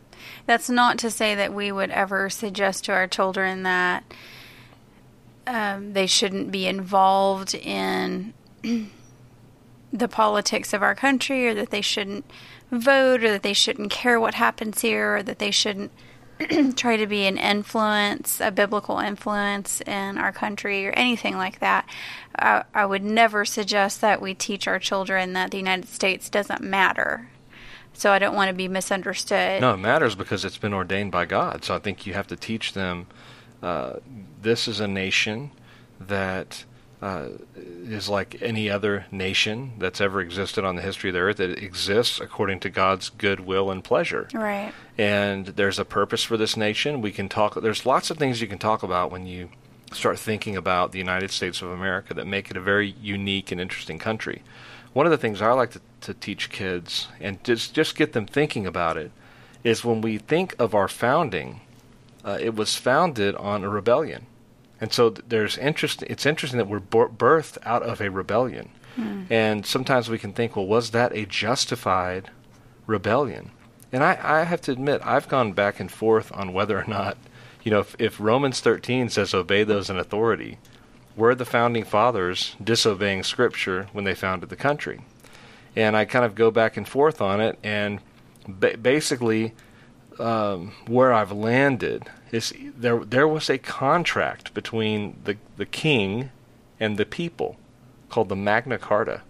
That's 0.45 0.69
not 0.69 0.99
to 0.99 1.09
say 1.09 1.35
that 1.35 1.53
we 1.53 1.71
would 1.71 1.89
ever 1.89 2.29
suggest 2.29 2.85
to 2.85 2.91
our 2.91 3.07
children 3.07 3.63
that 3.63 4.03
um, 5.47 5.93
they 5.93 6.07
shouldn't 6.07 6.51
be 6.51 6.67
involved 6.67 7.55
in 7.55 8.33
the 9.93 10.07
politics 10.07 10.73
of 10.73 10.81
our 10.81 10.95
country 10.95 11.47
or 11.47 11.53
that 11.53 11.69
they 11.69 11.81
shouldn't 11.81 12.25
vote 12.71 13.23
or 13.23 13.31
that 13.31 13.43
they 13.43 13.53
shouldn't 13.53 13.91
care 13.91 14.19
what 14.19 14.33
happens 14.35 14.81
here 14.81 15.17
or 15.17 15.23
that 15.23 15.39
they 15.39 15.51
shouldn't 15.51 15.91
try 16.75 16.97
to 16.97 17.05
be 17.05 17.25
an 17.25 17.37
influence, 17.37 18.41
a 18.41 18.51
biblical 18.51 18.97
influence 18.97 19.81
in 19.81 20.17
our 20.17 20.31
country 20.31 20.87
or 20.87 20.91
anything 20.91 21.37
like 21.37 21.59
that. 21.59 21.87
I, 22.35 22.63
I 22.73 22.85
would 22.85 23.03
never 23.03 23.45
suggest 23.45 24.01
that 24.01 24.21
we 24.21 24.33
teach 24.33 24.67
our 24.67 24.79
children 24.79 25.33
that 25.33 25.51
the 25.51 25.57
United 25.57 25.87
States 25.87 26.29
doesn't 26.29 26.61
matter 26.61 27.29
so 27.93 28.11
I 28.11 28.19
don't 28.19 28.35
want 28.35 28.49
to 28.49 28.55
be 28.55 28.67
misunderstood. 28.67 29.61
No, 29.61 29.75
it 29.75 29.77
matters 29.77 30.15
because 30.15 30.43
it's 30.43 30.57
been 30.57 30.73
ordained 30.73 31.11
by 31.11 31.25
God. 31.25 31.63
So 31.63 31.75
I 31.75 31.79
think 31.79 32.05
you 32.05 32.13
have 32.13 32.27
to 32.27 32.35
teach 32.35 32.73
them 32.73 33.07
uh, 33.61 33.97
this 34.41 34.67
is 34.67 34.79
a 34.79 34.87
nation 34.87 35.51
that 35.99 36.65
uh, 37.03 37.27
is 37.55 38.07
like 38.07 38.41
any 38.41 38.69
other 38.69 39.05
nation 39.11 39.73
that's 39.77 39.99
ever 39.99 40.21
existed 40.21 40.63
on 40.63 40.75
the 40.75 40.81
history 40.81 41.09
of 41.09 41.13
the 41.15 41.19
earth. 41.19 41.39
It 41.39 41.61
exists 41.61 42.19
according 42.19 42.61
to 42.61 42.69
God's 42.69 43.09
good 43.09 43.41
will 43.41 43.69
and 43.69 43.83
pleasure. 43.83 44.27
Right. 44.33 44.71
And 44.97 45.47
there's 45.47 45.79
a 45.79 45.85
purpose 45.85 46.23
for 46.23 46.37
this 46.37 46.55
nation. 46.55 47.01
We 47.01 47.11
can 47.11 47.27
talk. 47.27 47.61
There's 47.61 47.85
lots 47.85 48.09
of 48.09 48.17
things 48.17 48.41
you 48.41 48.47
can 48.47 48.59
talk 48.59 48.83
about 48.83 49.11
when 49.11 49.25
you 49.25 49.49
start 49.91 50.17
thinking 50.17 50.55
about 50.55 50.91
the 50.91 50.99
United 50.99 51.31
States 51.31 51.61
of 51.61 51.69
America 51.69 52.13
that 52.13 52.25
make 52.25 52.49
it 52.49 52.57
a 52.57 52.61
very 52.61 52.95
unique 53.01 53.51
and 53.51 53.59
interesting 53.61 53.99
country 53.99 54.41
one 54.93 55.07
of 55.07 55.11
the 55.11 55.17
things 55.17 55.41
I 55.41 55.51
like 55.51 55.71
to, 55.71 55.81
to 56.01 56.13
teach 56.13 56.49
kids 56.49 57.07
and 57.19 57.43
just 57.43 57.73
just 57.73 57.95
get 57.95 58.13
them 58.13 58.25
thinking 58.25 58.65
about 58.65 58.95
it 58.95 59.11
is 59.63 59.83
when 59.83 60.01
we 60.01 60.17
think 60.17 60.55
of 60.59 60.75
our 60.75 60.87
founding, 60.87 61.61
uh, 62.23 62.37
it 62.39 62.55
was 62.55 62.75
founded 62.75 63.35
on 63.35 63.63
a 63.63 63.69
rebellion, 63.69 64.27
and 64.81 64.91
so 64.91 65.09
there's 65.09 65.57
interest. 65.57 66.03
It's 66.03 66.25
interesting 66.25 66.57
that 66.57 66.67
we're 66.67 66.79
birthed 66.79 67.57
out 67.63 67.83
of 67.83 68.01
a 68.01 68.09
rebellion, 68.09 68.69
mm. 68.97 69.25
and 69.29 69.65
sometimes 69.65 70.09
we 70.09 70.17
can 70.17 70.33
think, 70.33 70.55
well, 70.55 70.65
was 70.65 70.91
that 70.91 71.15
a 71.15 71.25
justified 71.25 72.29
rebellion? 72.85 73.51
And 73.91 74.03
I, 74.03 74.17
I 74.21 74.43
have 74.43 74.61
to 74.61 74.71
admit, 74.71 75.01
I've 75.05 75.29
gone 75.29 75.53
back 75.53 75.79
and 75.79 75.91
forth 75.91 76.31
on 76.33 76.51
whether 76.51 76.79
or 76.79 76.85
not, 76.87 77.15
you 77.63 77.71
know, 77.71 77.79
if, 77.79 77.95
if 77.99 78.19
Romans 78.19 78.59
13 78.59 79.09
says 79.09 79.35
obey 79.35 79.63
those 79.63 79.89
in 79.89 79.99
authority, 79.99 80.57
were 81.15 81.35
the 81.35 81.45
founding 81.45 81.83
fathers 81.83 82.55
disobeying 82.61 83.23
Scripture 83.23 83.87
when 83.93 84.03
they 84.03 84.15
founded 84.15 84.49
the 84.49 84.55
country? 84.55 85.01
And 85.75 85.95
I 85.95 86.05
kind 86.05 86.25
of 86.25 86.33
go 86.33 86.49
back 86.49 86.75
and 86.75 86.87
forth 86.87 87.21
on 87.21 87.39
it, 87.39 87.59
and 87.63 87.99
ba- 88.47 88.77
basically, 88.77 89.53
um, 90.19 90.73
where 90.87 91.13
I've 91.13 91.31
landed 91.31 92.09
is 92.33 92.53
there. 92.75 92.99
There 93.05 93.27
was 93.27 93.49
a 93.49 93.57
contract 93.57 94.53
between 94.53 95.21
the 95.23 95.37
the 95.55 95.65
king 95.65 96.31
and 96.79 96.97
the 96.97 97.05
people 97.05 97.57
called 98.09 98.29
the 98.29 98.35
Magna 98.35 98.77
Carta. 98.77 99.21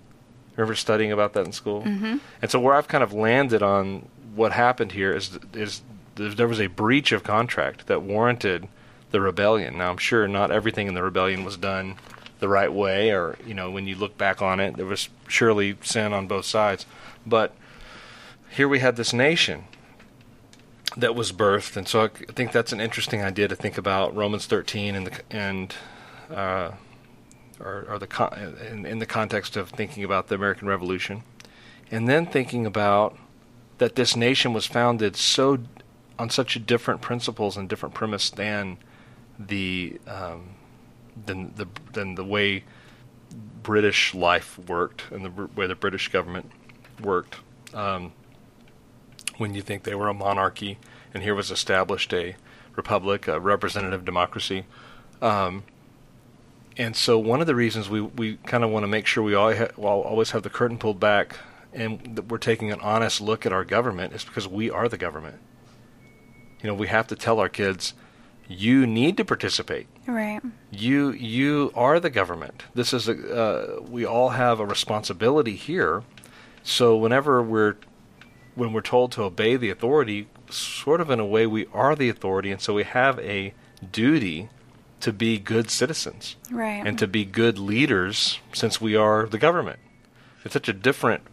Remember 0.56 0.76
studying 0.76 1.12
about 1.12 1.34
that 1.34 1.46
in 1.46 1.52
school? 1.52 1.84
Mm-hmm. 1.84 2.18
And 2.42 2.52
so 2.52 2.60
where 2.60 2.76
I've 2.76 2.88
kind 2.88 3.04
of 3.04 3.14
landed 3.14 3.62
on 3.62 4.08
what 4.34 4.54
happened 4.54 4.94
here 4.94 5.12
is 5.12 5.38
is 5.54 5.82
there 6.16 6.48
was 6.48 6.62
a 6.62 6.68
breach 6.68 7.12
of 7.12 7.24
contract 7.24 7.88
that 7.88 8.02
warranted 8.02 8.68
the 9.12 9.20
rebellion. 9.20 9.78
Now, 9.78 9.92
I'm 9.92 9.98
sure 9.98 10.28
not 10.28 10.52
everything 10.52 10.88
in 10.88 10.94
the 10.94 11.04
rebellion 11.04 11.44
was 11.44 11.58
done 11.58 11.98
the 12.40 12.48
right 12.48 12.72
way, 12.72 13.12
or, 13.12 13.38
you 13.46 13.54
know, 13.54 13.72
when 13.72 13.88
you 13.88 13.96
look 13.96 14.18
back 14.18 14.42
on 14.42 14.60
it, 14.60 14.76
there 14.76 14.86
was 14.86 15.10
surely 15.28 15.78
sin 15.82 16.14
on 16.14 16.28
both 16.28 16.46
sides. 16.46 16.86
But 17.26 17.56
here 18.50 18.68
we 18.68 18.80
had 18.80 18.96
this 18.96 19.14
nation 19.14 19.66
that 20.98 21.16
was 21.16 21.32
birthed, 21.32 21.76
and 21.76 21.88
so 21.88 22.04
I 22.04 22.08
think 22.08 22.52
that's 22.52 22.72
an 22.72 22.82
interesting 22.82 23.24
idea 23.24 23.48
to 23.48 23.56
think 23.56 23.78
about 23.78 24.16
Romans 24.16 24.46
13 24.46 24.96
and 24.96 25.08
the 25.08 25.22
and 25.30 25.76
uh, 26.30 26.72
or, 27.60 27.86
or 27.90 28.00
the 28.00 28.08
con- 28.08 28.58
in, 28.70 28.86
in 28.86 29.00
the 29.00 29.06
context 29.06 29.56
of 29.56 29.70
thinking 29.70 30.04
about 30.04 30.28
the 30.28 30.36
American 30.36 30.68
Revolution, 30.68 31.24
and 31.92 32.08
then 32.08 32.26
thinking 32.26 32.66
about 32.66 33.18
that 33.78 33.96
this 33.96 34.16
nation 34.16 34.54
was 34.54 34.66
founded 34.66 35.16
so 35.16 35.60
on 36.20 36.30
such 36.30 36.64
different 36.66 37.02
principles 37.02 37.58
and 37.58 37.68
different 37.68 37.96
premise 37.96 38.30
than 38.30 38.78
the 39.40 40.00
um, 40.08 40.50
than 41.26 41.54
the 41.56 41.68
than 41.94 42.16
the 42.16 42.24
way 42.24 42.64
British 43.64 44.14
life 44.14 44.60
worked 44.60 45.04
and 45.12 45.26
the 45.26 45.48
way 45.56 45.68
the 45.68 45.76
British 45.76 46.10
government 46.10 46.52
worked. 47.02 47.38
Um, 47.74 48.14
when 49.44 49.54
you 49.54 49.62
think 49.62 49.84
they 49.84 49.94
were 49.94 50.08
a 50.08 50.14
monarchy, 50.14 50.78
and 51.14 51.22
here 51.22 51.36
was 51.36 51.52
established 51.52 52.14
a 52.14 52.38
republic, 52.78 53.28
a 53.28 53.42
representative 53.42 54.06
democracy. 54.06 54.64
Um, 55.22 55.64
and 56.78 56.96
so, 56.96 57.20
one 57.20 57.42
of 57.42 57.48
the 57.48 57.54
reasons 57.54 57.90
we, 57.90 58.00
we 58.00 58.38
kind 58.46 58.64
of 58.64 58.70
want 58.70 58.84
to 58.84 58.88
make 58.88 59.06
sure 59.06 59.22
we 59.22 59.36
always, 59.36 59.58
ha- 59.58 59.76
always 59.76 60.32
have 60.32 60.44
the 60.44 60.50
curtain 60.50 60.78
pulled 60.78 60.98
back 60.98 61.36
and 61.74 62.16
that 62.16 62.30
we're 62.30 62.38
taking 62.38 62.72
an 62.72 62.80
honest 62.80 63.20
look 63.20 63.46
at 63.46 63.52
our 63.52 63.66
government 63.66 64.14
is 64.14 64.24
because 64.24 64.48
we 64.48 64.70
are 64.70 64.88
the 64.88 64.98
government. 64.98 65.40
You 66.62 66.70
know, 66.70 66.74
we 66.74 66.88
have 66.88 67.08
to 67.08 67.16
tell 67.18 67.42
our 67.42 67.50
kids 67.50 67.94
you 68.48 68.88
need 68.88 69.18
to 69.18 69.26
participate. 69.26 69.88
Right. 70.08 70.40
You 70.72 71.12
you 71.12 71.74
are 71.76 72.00
the 72.00 72.10
government. 72.10 72.64
This 72.74 72.94
is 72.94 73.10
a 73.10 73.36
uh, 73.36 73.82
we 73.82 74.06
all 74.06 74.30
have 74.30 74.62
a 74.62 74.66
responsibility 74.66 75.58
here. 75.58 76.04
So 76.64 76.96
whenever 76.96 77.44
we're 77.44 77.76
when 78.56 78.74
we're 78.74 78.82
told 78.82 79.12
to 79.14 79.24
obey 79.24 79.56
the 79.56 79.70
authority, 79.70 80.28
sort 80.50 81.02
of 81.02 81.10
in 81.10 81.20
a 81.20 81.26
way 81.26 81.48
we 81.48 81.68
are 81.74 81.96
the 81.96 82.10
authority, 82.10 82.52
and 82.52 82.62
so 82.62 82.74
we 82.74 82.84
have 82.84 83.20
a 83.20 83.54
duty 83.92 84.50
to 85.00 85.12
be 85.12 85.38
good 85.38 85.70
citizens. 85.70 86.36
Right. 86.50 86.86
And 86.86 86.98
to 87.00 87.08
be 87.08 87.26
good 87.26 87.60
leaders 87.60 88.40
since 88.54 88.80
we 88.80 88.96
are 88.96 89.26
the 89.26 89.38
government. 89.38 89.80
It's 90.46 90.54
such 90.54 90.70
a 90.70 90.74
different 90.74 91.24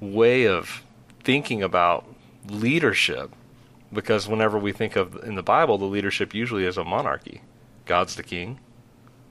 way 0.00 0.46
of 0.46 0.84
thinking 1.24 1.62
about 1.62 2.06
leadership 2.48 3.32
because 3.92 4.28
whenever 4.28 4.58
we 4.58 4.72
think 4.72 4.96
of 4.96 5.16
in 5.24 5.34
the 5.34 5.42
Bible, 5.42 5.78
the 5.78 5.86
leadership 5.86 6.34
usually 6.34 6.64
is 6.64 6.76
a 6.76 6.84
monarchy. 6.84 7.40
God's 7.84 8.16
the 8.16 8.22
king, 8.22 8.58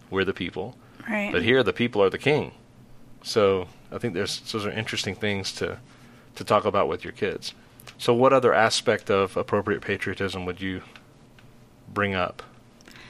we're 0.10 0.26
the 0.26 0.34
people. 0.34 0.76
Right. 1.10 1.32
But 1.32 1.44
here, 1.44 1.62
the 1.64 1.74
people 1.74 2.02
are 2.02 2.10
the 2.10 2.18
king. 2.18 2.52
So 3.24 3.68
I 3.92 3.98
think 3.98 4.14
there's 4.14 4.40
those 4.52 4.66
are 4.66 4.72
interesting 4.72 5.16
things 5.16 5.52
to 5.54 5.80
to 6.36 6.44
talk 6.44 6.66
about 6.66 6.88
with 6.88 7.04
your 7.04 7.14
kids. 7.14 7.54
So, 7.98 8.14
what 8.14 8.34
other 8.34 8.54
aspect 8.54 9.10
of 9.10 9.38
appropriate 9.38 9.82
patriotism 9.82 10.46
would 10.46 10.62
you 10.62 10.82
bring 11.94 12.14
up, 12.14 12.44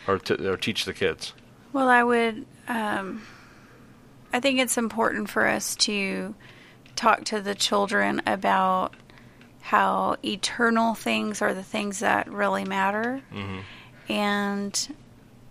or 0.07 0.19
to, 0.19 0.51
or 0.51 0.57
teach 0.57 0.85
the 0.85 0.93
kids? 0.93 1.33
Well, 1.73 1.88
I 1.88 2.03
would. 2.03 2.45
Um, 2.67 3.21
I 4.33 4.39
think 4.39 4.59
it's 4.59 4.77
important 4.77 5.29
for 5.29 5.47
us 5.47 5.75
to 5.77 6.35
talk 6.95 7.25
to 7.25 7.41
the 7.41 7.55
children 7.55 8.21
about 8.25 8.93
how 9.61 10.15
eternal 10.23 10.93
things 10.93 11.41
are 11.41 11.53
the 11.53 11.63
things 11.63 11.99
that 11.99 12.29
really 12.29 12.65
matter. 12.65 13.21
Mm-hmm. 13.33 13.59
And, 14.11 14.95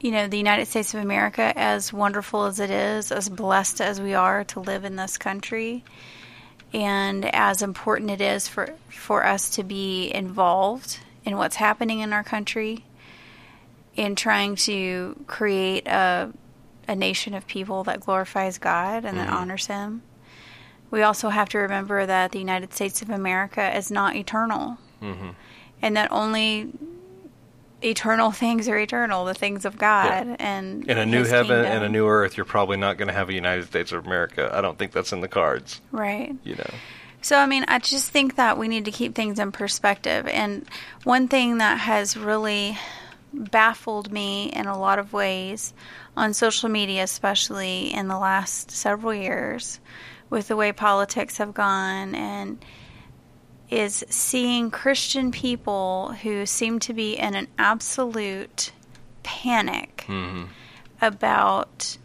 you 0.00 0.12
know, 0.12 0.28
the 0.28 0.36
United 0.36 0.66
States 0.66 0.94
of 0.94 1.00
America, 1.00 1.52
as 1.56 1.92
wonderful 1.92 2.44
as 2.44 2.60
it 2.60 2.70
is, 2.70 3.10
as 3.10 3.28
blessed 3.28 3.80
as 3.80 4.00
we 4.00 4.14
are 4.14 4.44
to 4.44 4.60
live 4.60 4.84
in 4.84 4.96
this 4.96 5.18
country, 5.18 5.82
and 6.74 7.24
as 7.34 7.62
important 7.62 8.10
it 8.10 8.20
is 8.20 8.48
for, 8.48 8.74
for 8.88 9.24
us 9.24 9.50
to 9.56 9.62
be 9.62 10.12
involved 10.12 10.98
in 11.24 11.38
what's 11.38 11.56
happening 11.56 12.00
in 12.00 12.12
our 12.12 12.24
country, 12.24 12.84
in 13.96 14.16
trying 14.16 14.56
to 14.56 15.16
create 15.26 15.86
a, 15.86 16.30
a 16.86 16.94
nation 16.94 17.32
of 17.32 17.46
people 17.46 17.84
that 17.84 18.00
glorifies 18.00 18.58
God 18.58 19.04
and 19.04 19.16
mm-hmm. 19.16 19.18
that 19.18 19.30
honors 19.30 19.66
Him 19.66 20.02
we 20.94 21.02
also 21.02 21.28
have 21.28 21.48
to 21.48 21.58
remember 21.58 22.06
that 22.06 22.30
the 22.30 22.38
United 22.38 22.72
States 22.72 23.02
of 23.02 23.10
America 23.10 23.76
is 23.76 23.90
not 23.90 24.14
eternal. 24.14 24.78
Mm-hmm. 25.02 25.30
And 25.82 25.96
that 25.96 26.12
only 26.12 26.70
eternal 27.84 28.30
things 28.30 28.68
are 28.68 28.78
eternal, 28.78 29.24
the 29.24 29.34
things 29.34 29.64
of 29.64 29.78
God. 29.78 30.26
Yeah. 30.26 30.36
And 30.38 30.88
in 30.88 30.98
a 30.98 31.06
new 31.06 31.24
heaven 31.24 31.56
kingdom. 31.56 31.72
and 31.72 31.84
a 31.84 31.88
new 31.88 32.06
earth, 32.06 32.36
you're 32.36 32.46
probably 32.46 32.76
not 32.76 32.96
going 32.96 33.08
to 33.08 33.14
have 33.14 33.28
a 33.28 33.34
United 33.34 33.66
States 33.66 33.92
of 33.92 34.06
America. 34.06 34.50
I 34.52 34.60
don't 34.60 34.78
think 34.78 34.92
that's 34.92 35.12
in 35.12 35.20
the 35.20 35.28
cards. 35.28 35.80
Right. 35.92 36.34
You 36.44 36.56
know. 36.56 36.70
So, 37.22 37.38
I 37.38 37.46
mean, 37.46 37.64
I 37.68 37.78
just 37.78 38.10
think 38.10 38.36
that 38.36 38.58
we 38.58 38.68
need 38.68 38.84
to 38.84 38.90
keep 38.90 39.14
things 39.14 39.38
in 39.38 39.50
perspective. 39.50 40.26
And 40.26 40.66
one 41.04 41.28
thing 41.28 41.58
that 41.58 41.78
has 41.78 42.16
really 42.16 42.76
baffled 43.32 44.12
me 44.12 44.50
in 44.52 44.66
a 44.66 44.78
lot 44.78 44.98
of 44.98 45.12
ways 45.12 45.72
on 46.16 46.34
social 46.34 46.68
media, 46.68 47.02
especially 47.02 47.92
in 47.92 48.08
the 48.08 48.18
last 48.18 48.70
several 48.70 49.14
years, 49.14 49.80
with 50.30 50.48
the 50.48 50.56
way 50.56 50.72
politics 50.72 51.38
have 51.38 51.54
gone, 51.54 52.14
and 52.14 52.62
is 53.70 54.04
seeing 54.08 54.70
Christian 54.70 55.30
people 55.32 56.12
who 56.22 56.46
seem 56.46 56.78
to 56.80 56.92
be 56.92 57.14
in 57.14 57.34
an 57.34 57.48
absolute 57.58 58.72
panic 59.22 60.04
Mm-hmm. 60.06 60.44
about 61.00 61.96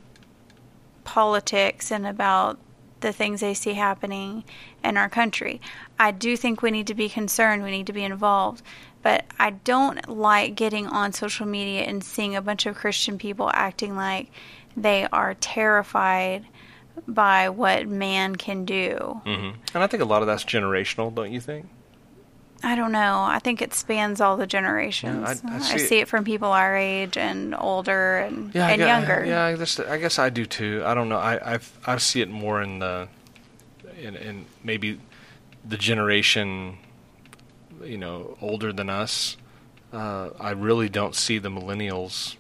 politics 1.04 1.91
and 1.91 2.06
about 2.08 2.58
the 3.02 3.12
things 3.12 3.41
they 3.41 3.54
see 3.54 3.74
happening 3.74 4.43
in 4.84 4.98
our 4.98 5.10
country. 5.10 5.62
I 5.98 6.12
do 6.12 6.36
think 6.38 6.62
we 6.62 6.72
need 6.72 6.88
to 6.88 6.93
be 6.93 7.10
concerned, 7.10 7.63
we 7.63 7.72
need 7.72 7.88
to 7.88 7.93
be 7.93 8.04
involved, 8.04 8.62
but 9.02 9.26
I 9.39 9.52
don't 9.52 10.08
like 10.10 10.56
getting 10.56 10.88
on 10.88 11.13
social 11.13 11.45
media 11.45 11.82
and 11.84 12.04
seeing 12.04 12.36
a 12.36 12.41
bunch 12.41 12.65
of 12.65 12.76
Christian 12.76 13.17
people 13.17 13.50
acting 13.54 13.95
like 13.95 14.30
they 14.76 15.08
are 15.12 15.34
terrified 15.36 16.45
by 17.07 17.49
what 17.49 17.88
man 17.88 18.35
can 18.35 18.65
do. 18.65 19.21
Mm-hmm. 19.25 19.59
And 19.73 19.83
I 19.83 19.88
think 19.88 20.01
a 20.03 20.05
lot 20.05 20.21
of 20.21 20.27
that's 20.27 20.43
generational, 20.43 21.13
don't 21.13 21.31
you 21.31 21.39
think? 21.41 21.67
I 22.62 22.75
don't 22.75 22.91
know. 22.91 23.21
I 23.27 23.39
think 23.39 23.62
it 23.62 23.73
spans 23.73 24.19
all 24.19 24.35
the 24.35 24.45
generations. 24.47 25.41
Yeah, 25.43 25.49
I- 25.49 25.53
I 25.53 25.57
I, 25.57 25.59
see 25.59 25.77
see, 25.79 25.97
it- 25.99 26.01
it 26.03 26.07
from 26.09 26.25
people 26.25 26.49
our 26.49 26.75
age 26.75 27.15
and 27.17 27.55
older 27.57 28.17
and, 28.17 28.53
Yeah, 28.53 28.67
I 28.67 28.71
and 28.71 28.79
gue- 28.81 28.88
younger. 28.88 29.25
Yeah, 29.25 29.45
I 29.45 29.55
guess 29.55 29.79
I 29.79 29.97
guess 29.97 30.19
I 30.19 30.29
do 30.29 30.45
too. 30.45 30.83
I 30.85 30.93
don't 30.93 31.07
know. 31.07 31.17
I 31.19 31.55
I 31.55 31.59
I 31.85 31.97
see 31.97 32.19
it 32.21 32.29
more 32.29 32.62
in 32.62 32.79
the 32.79 33.07
in, 33.97 34.15
in 34.17 34.45
maybe 34.63 34.99
the 35.65 35.77
generation, 35.77 36.77
you 37.83 37.97
know, 37.97 38.38
older 38.41 38.73
than 38.73 38.89
us. 38.89 39.38
Uh, 39.93 40.29
I 40.39 40.51
really 40.51 40.89
don't 40.89 41.15
see 41.15 41.38
the 41.39 41.49
millennials. 41.49 42.35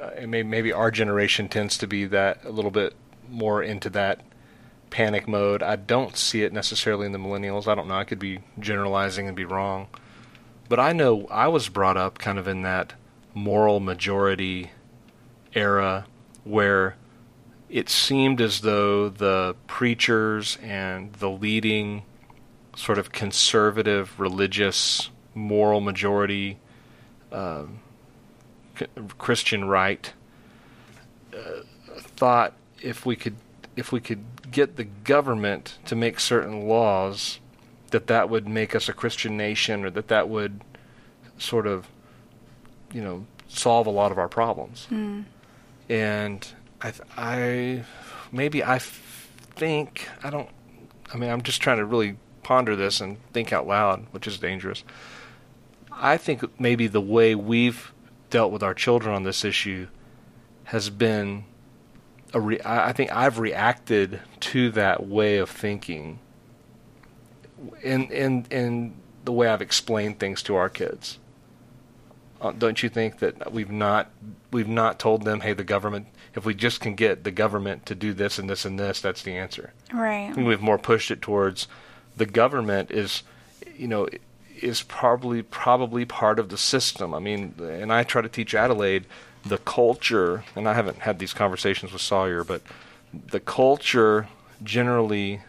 Uh, 0.00 0.26
maybe, 0.26 0.42
maybe 0.48 0.72
our 0.72 0.90
generation 0.90 1.48
tends 1.48 1.78
to 1.78 1.86
be 1.86 2.04
that 2.06 2.44
a 2.44 2.50
little 2.50 2.70
bit 2.70 2.94
more 3.30 3.62
into 3.62 3.90
that 3.90 4.20
panic 4.90 5.26
mode. 5.28 5.62
I 5.62 5.76
don't 5.76 6.16
see 6.16 6.42
it 6.42 6.52
necessarily 6.52 7.06
in 7.06 7.12
the 7.12 7.18
millennials. 7.18 7.66
I 7.66 7.74
don't 7.74 7.88
know. 7.88 7.96
I 7.96 8.04
could 8.04 8.18
be 8.18 8.40
generalizing 8.58 9.26
and 9.26 9.36
be 9.36 9.44
wrong. 9.44 9.88
But 10.68 10.80
I 10.80 10.92
know 10.92 11.26
I 11.30 11.48
was 11.48 11.68
brought 11.68 11.96
up 11.96 12.18
kind 12.18 12.38
of 12.38 12.48
in 12.48 12.62
that 12.62 12.94
moral 13.34 13.80
majority 13.80 14.70
era 15.54 16.06
where 16.44 16.96
it 17.68 17.88
seemed 17.88 18.40
as 18.40 18.60
though 18.60 19.08
the 19.08 19.54
preachers 19.66 20.56
and 20.62 21.12
the 21.14 21.30
leading 21.30 22.02
sort 22.76 22.98
of 22.98 23.12
conservative 23.12 24.18
religious 24.18 25.10
moral 25.34 25.80
majority 25.80 26.58
um, 27.32 27.80
Christian 29.18 29.64
right 29.66 30.12
uh, 31.34 31.62
thought 31.98 32.54
if 32.82 33.04
we 33.06 33.16
could 33.16 33.36
if 33.76 33.92
we 33.92 34.00
could 34.00 34.24
get 34.50 34.76
the 34.76 34.84
government 34.84 35.78
to 35.86 35.94
make 35.94 36.18
certain 36.20 36.66
laws 36.68 37.40
that 37.90 38.06
that 38.06 38.28
would 38.30 38.48
make 38.48 38.74
us 38.74 38.88
a 38.88 38.92
Christian 38.92 39.36
nation 39.36 39.84
or 39.84 39.90
that 39.90 40.08
that 40.08 40.28
would 40.28 40.60
sort 41.38 41.66
of 41.66 41.86
you 42.92 43.02
know 43.02 43.26
solve 43.48 43.86
a 43.86 43.90
lot 43.90 44.10
of 44.12 44.18
our 44.18 44.28
problems 44.28 44.86
Mm. 44.90 45.24
and 45.88 46.46
I, 46.80 46.90
th- 46.90 47.08
I 47.16 47.84
maybe 48.32 48.62
I 48.62 48.76
f- 48.76 49.30
think 49.54 50.08
I 50.22 50.28
don't. 50.30 50.48
I 51.12 51.16
mean, 51.16 51.30
I'm 51.30 51.42
just 51.42 51.62
trying 51.62 51.78
to 51.78 51.84
really 51.86 52.16
ponder 52.42 52.76
this 52.76 53.00
and 53.00 53.16
think 53.32 53.52
out 53.52 53.66
loud, 53.66 54.06
which 54.10 54.26
is 54.26 54.38
dangerous. 54.38 54.84
I 55.90 56.16
think 56.18 56.42
maybe 56.60 56.86
the 56.86 57.00
way 57.00 57.34
we've 57.34 57.92
dealt 58.28 58.52
with 58.52 58.62
our 58.62 58.74
children 58.74 59.14
on 59.14 59.22
this 59.22 59.44
issue 59.44 59.86
has 60.64 60.90
been 60.90 61.44
re- 62.34 62.60
I 62.64 62.92
think 62.92 63.12
I've 63.12 63.38
reacted 63.38 64.20
to 64.40 64.70
that 64.72 65.06
way 65.06 65.38
of 65.38 65.50
thinking 65.50 66.18
in 67.82 68.10
in 68.10 68.46
in 68.50 68.94
the 69.24 69.32
way 69.32 69.48
I've 69.48 69.62
explained 69.62 70.18
things 70.18 70.42
to 70.44 70.56
our 70.56 70.68
kids. 70.68 71.18
Uh, 72.40 72.52
don't 72.52 72.82
you 72.82 72.88
think 72.88 73.18
that 73.18 73.52
we've 73.52 73.70
not 73.70 74.10
we've 74.52 74.68
not 74.68 74.98
told 74.98 75.24
them, 75.24 75.40
hey, 75.40 75.52
the 75.52 75.64
government, 75.64 76.06
if 76.34 76.44
we 76.44 76.54
just 76.54 76.80
can 76.80 76.94
get 76.94 77.24
the 77.24 77.30
government 77.30 77.86
to 77.86 77.94
do 77.94 78.12
this 78.12 78.38
and 78.38 78.48
this 78.48 78.64
and 78.64 78.78
this, 78.78 79.00
that's 79.00 79.22
the 79.22 79.36
answer. 79.36 79.72
Right. 79.92 80.34
We've 80.36 80.60
more 80.60 80.78
pushed 80.78 81.10
it 81.10 81.22
towards 81.22 81.66
the 82.16 82.26
government 82.26 82.90
is, 82.90 83.22
you 83.76 83.88
know, 83.88 84.08
is 84.60 84.82
probably 84.82 85.42
probably 85.42 86.04
part 86.04 86.38
of 86.38 86.48
the 86.48 86.58
system. 86.58 87.14
I 87.14 87.18
mean, 87.18 87.54
and 87.58 87.92
I 87.92 88.02
try 88.04 88.22
to 88.22 88.28
teach 88.28 88.54
Adelaide 88.54 89.06
the 89.48 89.58
culture, 89.58 90.44
and 90.54 90.68
I 90.68 90.74
haven't 90.74 91.00
had 91.00 91.18
these 91.18 91.32
conversations 91.32 91.92
with 91.92 92.02
Sawyer, 92.02 92.44
but 92.44 92.62
the 93.12 93.40
culture 93.40 94.28
generally 94.62 95.40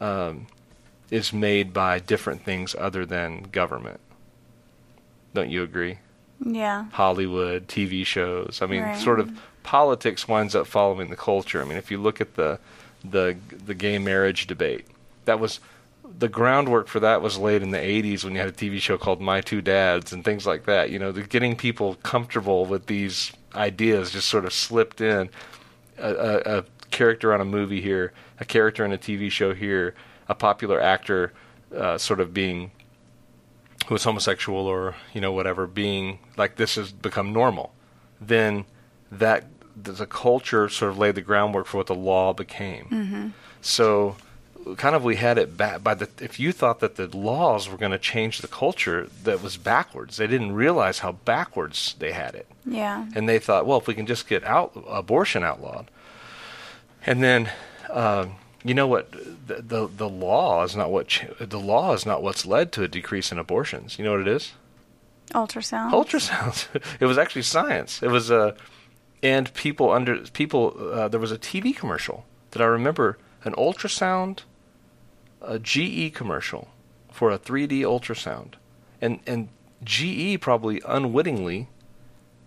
um, 0.00 0.46
is 1.10 1.32
made 1.32 1.72
by 1.72 1.98
different 1.98 2.44
things 2.44 2.74
other 2.78 3.06
than 3.06 3.42
government. 3.52 4.00
Don't 5.34 5.50
you 5.50 5.62
agree? 5.62 5.98
Yeah. 6.44 6.86
Hollywood, 6.92 7.68
TV 7.68 8.04
shows. 8.04 8.60
I 8.62 8.66
mean, 8.66 8.82
Right. 8.82 8.96
sort 8.96 9.20
of 9.20 9.30
politics 9.62 10.28
winds 10.28 10.54
up 10.54 10.66
following 10.66 11.08
the 11.10 11.16
culture. 11.16 11.60
I 11.62 11.64
mean, 11.64 11.78
if 11.78 11.90
you 11.90 11.98
look 11.98 12.20
at 12.20 12.34
the 12.34 12.58
the 13.04 13.36
the 13.64 13.74
gay 13.74 13.98
marriage 13.98 14.46
debate, 14.46 14.86
that 15.26 15.38
was 15.38 15.60
the 16.18 16.28
groundwork 16.28 16.88
for 16.88 17.00
that 17.00 17.20
was 17.20 17.36
laid 17.38 17.62
in 17.62 17.70
the 17.70 17.78
80s 17.78 18.24
when 18.24 18.32
you 18.34 18.40
had 18.40 18.48
a 18.48 18.52
TV 18.52 18.80
show 18.80 18.96
called 18.96 19.20
My 19.20 19.40
Two 19.40 19.60
Dads 19.60 20.12
and 20.12 20.24
things 20.24 20.46
like 20.46 20.64
that. 20.64 20.90
You 20.90 20.98
know, 20.98 21.12
the 21.12 21.22
getting 21.22 21.56
people 21.56 21.96
comfortable 21.96 22.64
with 22.64 22.86
these 22.86 23.32
ideas 23.54 24.10
just 24.10 24.28
sort 24.28 24.44
of 24.44 24.52
slipped 24.52 25.00
in. 25.00 25.28
A, 25.98 26.10
a, 26.14 26.58
a 26.58 26.64
character 26.90 27.32
on 27.34 27.40
a 27.40 27.44
movie 27.44 27.80
here, 27.80 28.12
a 28.38 28.44
character 28.44 28.84
in 28.84 28.92
a 28.92 28.98
TV 28.98 29.30
show 29.30 29.54
here, 29.54 29.94
a 30.28 30.34
popular 30.34 30.80
actor 30.80 31.32
uh, 31.74 31.96
sort 31.98 32.20
of 32.20 32.32
being 32.34 32.70
who 33.88 33.94
is 33.94 34.04
homosexual 34.04 34.66
or 34.66 34.94
you 35.14 35.20
know 35.20 35.32
whatever 35.32 35.66
being 35.66 36.18
like 36.36 36.56
this 36.56 36.74
has 36.74 36.90
become 36.92 37.32
normal 37.32 37.72
then 38.20 38.64
that 39.12 39.44
the 39.80 40.06
culture 40.06 40.68
sort 40.68 40.90
of 40.90 40.98
laid 40.98 41.14
the 41.14 41.20
groundwork 41.20 41.66
for 41.66 41.76
what 41.76 41.86
the 41.86 41.94
law 41.94 42.32
became 42.32 42.86
Mm-hmm. 42.90 43.28
so 43.60 44.16
kind 44.76 44.94
of 44.96 45.04
we 45.04 45.16
had 45.16 45.38
it 45.38 45.56
back 45.56 45.82
by 45.82 45.94
the 45.94 46.08
if 46.20 46.40
you 46.40 46.50
thought 46.52 46.80
that 46.80 46.96
the 46.96 47.06
laws 47.16 47.68
were 47.68 47.76
going 47.78 47.92
to 47.92 47.98
change 47.98 48.38
the 48.38 48.48
culture 48.48 49.08
that 49.22 49.42
was 49.42 49.56
backwards 49.56 50.16
they 50.16 50.26
didn't 50.26 50.52
realize 50.52 50.98
how 51.00 51.12
backwards 51.12 51.94
they 51.98 52.12
had 52.12 52.34
it 52.34 52.46
Yeah. 52.64 53.06
and 53.14 53.28
they 53.28 53.38
thought, 53.38 53.66
well, 53.66 53.78
if 53.78 53.86
we 53.86 53.94
can 53.94 54.06
just 54.06 54.28
get 54.28 54.42
out 54.44 54.72
abortion 54.88 55.44
outlawed, 55.44 55.90
and 57.06 57.22
then 57.22 57.50
um, 57.90 58.34
you 58.64 58.74
know 58.74 58.88
what, 58.88 59.12
the, 59.46 59.62
the 59.62 59.86
the 59.96 60.08
law 60.08 60.64
is 60.64 60.74
not 60.74 60.90
what 60.90 61.06
ch- 61.08 61.26
the 61.38 61.60
law 61.60 61.92
is 61.92 62.04
not 62.04 62.22
what's 62.22 62.44
led 62.44 62.72
to 62.72 62.82
a 62.82 62.88
decrease 62.88 63.30
in 63.30 63.38
abortions. 63.38 63.98
You 63.98 64.04
know 64.04 64.12
what 64.12 64.22
it 64.22 64.28
is? 64.28 64.52
Ultrasound. 65.32 65.92
Ultrasounds. 65.92 66.66
it 67.00 67.06
was 67.06 67.18
actually 67.18 67.42
science. 67.42 68.02
It 68.02 68.08
was 68.08 68.30
a, 68.30 68.56
and 69.22 69.52
people 69.54 69.90
under 69.92 70.18
people. 70.32 70.74
Uh, 70.92 71.06
there 71.08 71.20
was 71.20 71.30
a 71.32 71.38
TV 71.38 71.74
commercial 71.76 72.24
that 72.50 72.60
I 72.62 72.64
remember, 72.66 73.18
an 73.44 73.52
ultrasound, 73.54 74.40
a 75.40 75.58
GE 75.58 76.14
commercial 76.14 76.68
for 77.12 77.30
a 77.30 77.38
3D 77.38 77.80
ultrasound, 77.80 78.54
and 79.00 79.20
and 79.26 79.48
GE 79.84 80.40
probably 80.40 80.82
unwittingly, 80.86 81.68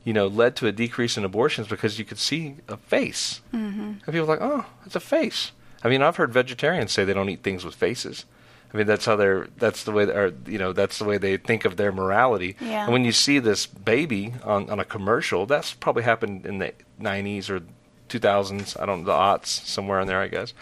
you 0.04 0.14
know, 0.14 0.28
led 0.28 0.56
to 0.58 0.68
a 0.68 0.72
decrease 0.72 1.18
in 1.18 1.24
abortions 1.24 1.68
because 1.68 2.00
you 2.00 2.06
could 2.06 2.20
see 2.20 2.58
a 2.68 2.78
face, 2.78 3.42
mm-hmm. 3.54 3.82
and 3.82 4.06
people 4.06 4.22
were 4.22 4.38
like, 4.38 4.42
oh, 4.42 4.66
it's 4.86 4.96
a 4.96 5.00
face. 5.00 5.52
I 5.84 5.90
mean, 5.90 6.02
I've 6.02 6.18
heard 6.18 6.34
vegetarians 6.34 6.92
say 6.92 7.06
they 7.06 7.14
don't 7.14 7.30
eat 7.30 7.44
things 7.44 7.64
with 7.64 7.76
faces. 7.76 8.26
I 8.74 8.78
mean, 8.78 8.86
that's 8.86 9.06
how 9.06 9.16
they're. 9.16 9.48
That's 9.58 9.84
the 9.84 9.92
way, 9.92 10.04
or 10.04 10.34
you 10.46 10.60
know, 10.60 10.74
that's 10.74 11.00
the 11.00 11.06
way 11.06 11.18
they 11.18 11.38
think 11.38 11.66
of 11.66 11.78
their 11.78 11.92
morality. 11.92 12.56
Yeah. 12.60 12.84
And 12.84 12.94
when 12.94 13.04
you 13.04 13.12
see 13.12 13.40
this 13.40 13.66
baby 13.66 14.34
on 14.44 14.70
on 14.70 14.80
a 14.80 14.86
commercial, 14.86 15.46
that's 15.46 15.74
probably 15.74 16.04
happened 16.04 16.46
in 16.46 16.60
the 16.60 16.74
'90s 17.02 17.50
or 17.50 17.62
2000s. 18.10 18.80
I 18.80 18.86
don't 18.86 19.00
know 19.00 19.06
the 19.06 19.18
aughts 19.18 19.48
somewhere 19.48 20.00
in 20.00 20.08
there, 20.08 20.22
I 20.22 20.28
guess. 20.28 20.54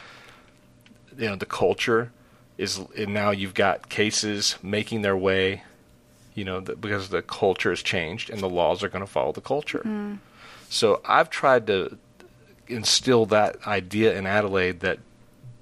You 1.18 1.30
know, 1.30 1.36
the 1.36 1.46
culture 1.46 2.12
is 2.58 2.80
and 2.98 3.13
now 3.13 3.32
you've 3.32 3.54
got 3.54 3.89
cases 3.89 4.58
making 4.62 5.02
their 5.02 5.17
way. 5.17 5.63
You 6.34 6.43
know, 6.43 6.60
the, 6.60 6.76
because 6.76 7.10
the 7.10 7.24
culture 7.24 7.72
has 7.72 7.82
changed 7.82 8.30
and 8.30 8.39
the 8.41 8.50
laws 8.50 8.84
are 8.84 8.89
going 8.89 9.04
to 9.04 9.12
follow 9.12 9.32
the 9.32 9.41
culture. 9.41 9.82
Mm. 9.84 10.20
So 10.70 11.02
I've 11.04 11.32
tried 11.32 11.65
to 11.67 11.98
instill 12.67 13.26
that 13.28 13.58
idea 13.65 14.15
in 14.15 14.28
Adelaide 14.28 14.82
that 14.82 15.00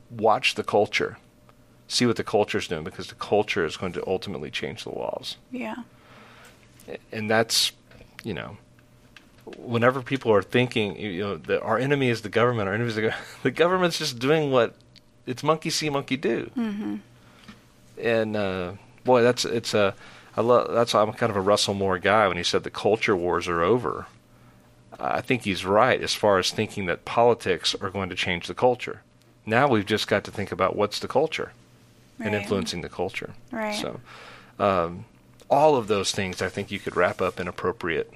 watch 0.10 0.56
the 0.56 0.64
culture, 0.64 1.18
see 1.88 2.06
what 2.06 2.16
the 2.16 2.24
culture 2.24 2.58
is 2.58 2.68
doing, 2.68 2.84
because 2.84 3.08
the 3.08 3.16
culture 3.16 3.66
is 3.66 3.78
going 3.78 3.94
to 3.94 4.06
ultimately 4.08 4.52
change 4.52 4.84
the 4.84 4.90
laws. 4.90 5.38
Yeah. 5.52 5.76
And 7.12 7.30
that's, 7.30 7.72
you 8.24 8.34
know, 8.34 8.58
whenever 9.58 10.02
people 10.02 10.32
are 10.32 10.44
thinking, 10.44 11.00
you 11.00 11.22
know, 11.22 11.38
that 11.38 11.62
our 11.62 11.78
enemy 11.78 12.10
is 12.10 12.22
the 12.22 12.30
government, 12.30 12.68
our 12.68 12.76
enemy 12.76 12.90
is 12.90 12.96
the, 12.96 13.02
gov- 13.04 13.16
the 13.44 13.52
government's 13.52 14.00
just 14.00 14.20
doing 14.20 14.52
what 14.52 14.76
it's 15.28 15.44
monkey 15.44 15.70
see, 15.70 15.90
monkey 15.90 16.18
do. 16.18 16.50
Mm-hmm. 16.58 16.96
And 18.02 18.36
uh, 18.36 18.74
boy, 19.04 19.22
that's 19.22 19.46
it's 19.46 19.74
a 19.74 19.96
I 20.38 20.42
love 20.42 20.72
that's 20.74 20.94
I'm 20.94 21.14
kind 21.14 21.30
of 21.30 21.36
a 21.38 21.42
Russell 21.42 21.74
Moore 21.74 21.98
guy 22.00 22.28
when 22.28 22.38
he 22.38 22.44
said 22.44 22.64
the 22.64 22.70
culture 22.70 23.16
wars 23.16 23.48
are 23.48 23.62
over. 23.62 24.08
I 25.00 25.20
think 25.22 25.44
he's 25.44 25.66
right 25.66 26.02
as 26.02 26.14
far 26.14 26.40
as 26.40 26.52
thinking 26.52 26.86
that 26.86 27.04
politics 27.06 27.76
are 27.82 27.90
going 27.90 28.10
to 28.10 28.16
change 28.16 28.48
the 28.48 28.54
culture. 28.54 29.02
Now 29.46 29.68
we've 29.68 29.86
just 29.86 30.08
got 30.08 30.24
to 30.24 30.32
think 30.32 30.52
about 30.52 30.76
what's 30.76 31.00
the 31.00 31.08
culture 31.08 31.52
Right. 32.18 32.28
and 32.28 32.36
influencing 32.36 32.80
the 32.82 32.88
culture. 32.88 33.34
Right. 33.52 33.76
So, 33.76 34.00
um, 34.58 35.04
all 35.50 35.76
of 35.76 35.88
those 35.88 36.14
things 36.14 36.42
I 36.42 36.48
think 36.48 36.72
you 36.72 36.80
could 36.80 36.96
wrap 36.96 37.22
up 37.22 37.42
in 37.42 37.48
appropriate 37.50 38.10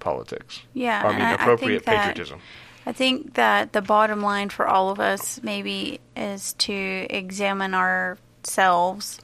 politics. 0.00 0.62
Yeah, 0.74 1.00
I 1.06 1.12
mean, 1.12 1.20
I- 1.22 1.30
I 1.30 1.34
appropriate 1.34 1.84
think 1.84 1.86
that- 1.86 2.06
patriotism. 2.08 2.40
I 2.86 2.92
think 2.92 3.34
that 3.34 3.72
the 3.72 3.82
bottom 3.82 4.20
line 4.22 4.48
for 4.48 4.66
all 4.66 4.90
of 4.90 5.00
us 5.00 5.40
maybe 5.42 6.00
is 6.16 6.54
to 6.54 7.06
examine 7.10 7.74
ourselves 7.74 9.20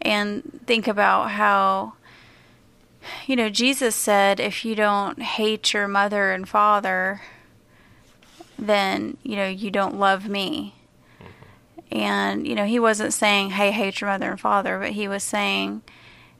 and 0.00 0.42
think 0.66 0.88
about 0.88 1.30
how 1.30 1.94
you 3.26 3.36
know 3.36 3.48
Jesus 3.48 3.94
said 3.94 4.40
if 4.40 4.64
you 4.64 4.74
don't 4.74 5.22
hate 5.22 5.72
your 5.72 5.86
mother 5.86 6.32
and 6.32 6.48
father 6.48 7.22
then 8.58 9.16
you 9.22 9.36
know 9.36 9.46
you 9.46 9.70
don't 9.70 9.98
love 9.98 10.28
me. 10.28 10.74
And 11.92 12.46
you 12.46 12.54
know 12.54 12.64
he 12.64 12.80
wasn't 12.80 13.12
saying 13.12 13.50
hey 13.50 13.70
hate 13.70 14.00
your 14.00 14.10
mother 14.10 14.30
and 14.30 14.40
father 14.40 14.78
but 14.80 14.90
he 14.90 15.06
was 15.06 15.22
saying 15.22 15.82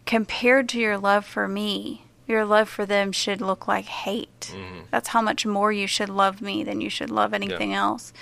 compared 0.07 0.69
to 0.71 0.79
your 0.79 0.97
love 0.97 1.27
for 1.27 1.47
me, 1.47 2.06
your 2.27 2.45
love 2.45 2.69
for 2.69 2.85
them 2.85 3.13
should 3.13 3.41
look 3.41 3.69
like 3.69 3.85
hate. 3.85 4.53
Mm-hmm. 4.53 4.81
That's 4.91 5.09
how 5.09 5.23
much 5.23 5.47
more 5.47 5.73
you 5.73 5.87
should 5.87 6.09
love 6.09 6.41
me 6.41 6.65
than 6.65 6.81
you 6.81 6.91
should 6.91 7.11
love 7.11 7.33
anything 7.33 7.73
else. 7.73 8.13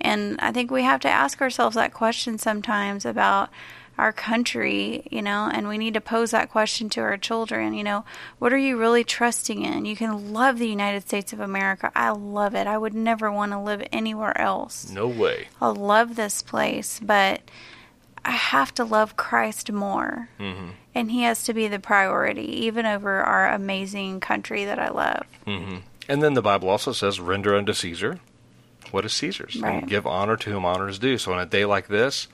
And 0.00 0.40
I 0.40 0.52
think 0.52 0.70
we 0.70 0.82
have 0.82 1.00
to 1.00 1.08
ask 1.08 1.40
ourselves 1.40 1.76
that 1.76 1.94
question 1.94 2.38
sometimes 2.38 3.04
about 3.04 3.50
our 3.98 4.12
country, 4.12 5.06
you 5.10 5.22
know, 5.22 5.50
and 5.52 5.68
we 5.68 5.78
need 5.78 5.94
to 5.94 6.00
pose 6.00 6.30
that 6.30 6.50
question 6.50 6.88
to 6.88 7.00
our 7.00 7.18
children, 7.18 7.74
you 7.74 7.84
know, 7.84 8.04
what 8.38 8.52
are 8.52 8.58
you 8.58 8.78
really 8.78 9.04
trusting 9.04 9.62
in? 9.62 9.84
You 9.84 9.96
can 9.96 10.32
love 10.32 10.58
the 10.58 10.68
United 10.68 11.02
States 11.02 11.32
of 11.32 11.40
America. 11.40 11.92
I 11.94 12.10
love 12.10 12.54
it. 12.54 12.66
I 12.66 12.78
would 12.78 12.94
never 12.94 13.30
want 13.30 13.52
to 13.52 13.60
live 13.60 13.86
anywhere 13.92 14.36
else. 14.40 14.90
No 14.90 15.06
way. 15.06 15.48
I 15.60 15.68
love 15.68 16.16
this 16.16 16.42
place, 16.42 17.00
but 17.00 17.42
I 18.24 18.32
have 18.32 18.72
to 18.74 18.84
love 18.84 19.16
Christ 19.16 19.72
more. 19.72 20.28
Mm-hmm. 20.38 20.68
And 20.94 21.10
He 21.10 21.22
has 21.22 21.42
to 21.44 21.54
be 21.54 21.68
the 21.68 21.78
priority, 21.78 22.64
even 22.66 22.86
over 22.86 23.20
our 23.20 23.48
amazing 23.52 24.20
country 24.20 24.64
that 24.64 24.78
I 24.78 24.90
love. 24.90 25.26
hmm 25.44 25.78
And 26.08 26.22
then 26.22 26.34
the 26.34 26.42
Bible 26.42 26.68
also 26.68 26.92
says, 26.92 27.18
"Render 27.20 27.54
unto 27.56 27.72
Caesar 27.72 28.20
what 28.90 29.04
is 29.04 29.12
Caesar's, 29.14 29.56
Right. 29.60 29.80
and 29.82 29.88
give 29.88 30.06
honor 30.06 30.36
to 30.36 30.50
whom 30.50 30.64
honor 30.64 30.88
is 30.88 30.98
due." 30.98 31.16
So 31.18 31.32
on 31.32 31.38
a 31.40 31.46
day 31.46 31.64
like 31.64 31.88
this, 31.88 32.28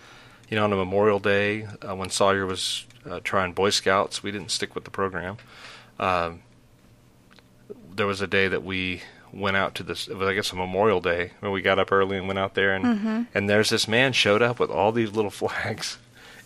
you 0.48 0.56
know, 0.56 0.64
on 0.64 0.72
a 0.72 0.76
Memorial 0.76 1.18
Day, 1.20 1.66
uh, 1.86 1.94
when 1.94 2.10
Sawyer 2.10 2.46
was 2.46 2.84
uh, 3.08 3.20
trying 3.22 3.52
Boy 3.52 3.70
Scouts, 3.70 4.22
we 4.22 4.30
didn't 4.32 4.50
stick 4.50 4.74
with 4.74 4.84
the 4.84 4.90
program. 4.90 5.36
Um, 6.00 6.40
there 7.94 8.06
was 8.06 8.20
a 8.20 8.26
day 8.26 8.48
that 8.48 8.62
we 8.64 9.02
went 9.32 9.56
out 9.56 9.74
to 9.76 9.82
this. 9.82 10.08
It 10.08 10.16
was, 10.16 10.28
I 10.28 10.34
guess, 10.34 10.52
a 10.52 10.56
Memorial 10.56 11.00
Day. 11.00 11.32
Where 11.40 11.50
we 11.50 11.62
got 11.62 11.78
up 11.78 11.92
early 11.92 12.16
and 12.16 12.26
went 12.26 12.38
out 12.38 12.54
there, 12.54 12.74
and 12.74 13.26
and 13.34 13.48
there's 13.48 13.70
this 13.70 13.88
man 13.88 14.12
showed 14.12 14.42
up 14.42 14.58
with 14.58 14.70
all 14.70 14.92
these 14.92 15.12
little 15.12 15.30
flags, 15.42 15.98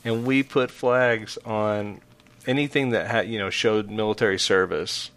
and 0.04 0.24
we 0.24 0.42
put 0.42 0.70
flags 0.70 1.38
on 1.44 2.00
anything 2.46 2.90
that 2.90 3.06
had 3.06 3.28
you 3.28 3.38
know 3.38 3.50
showed 3.50 3.90
military 3.90 4.38
service. 4.38 5.10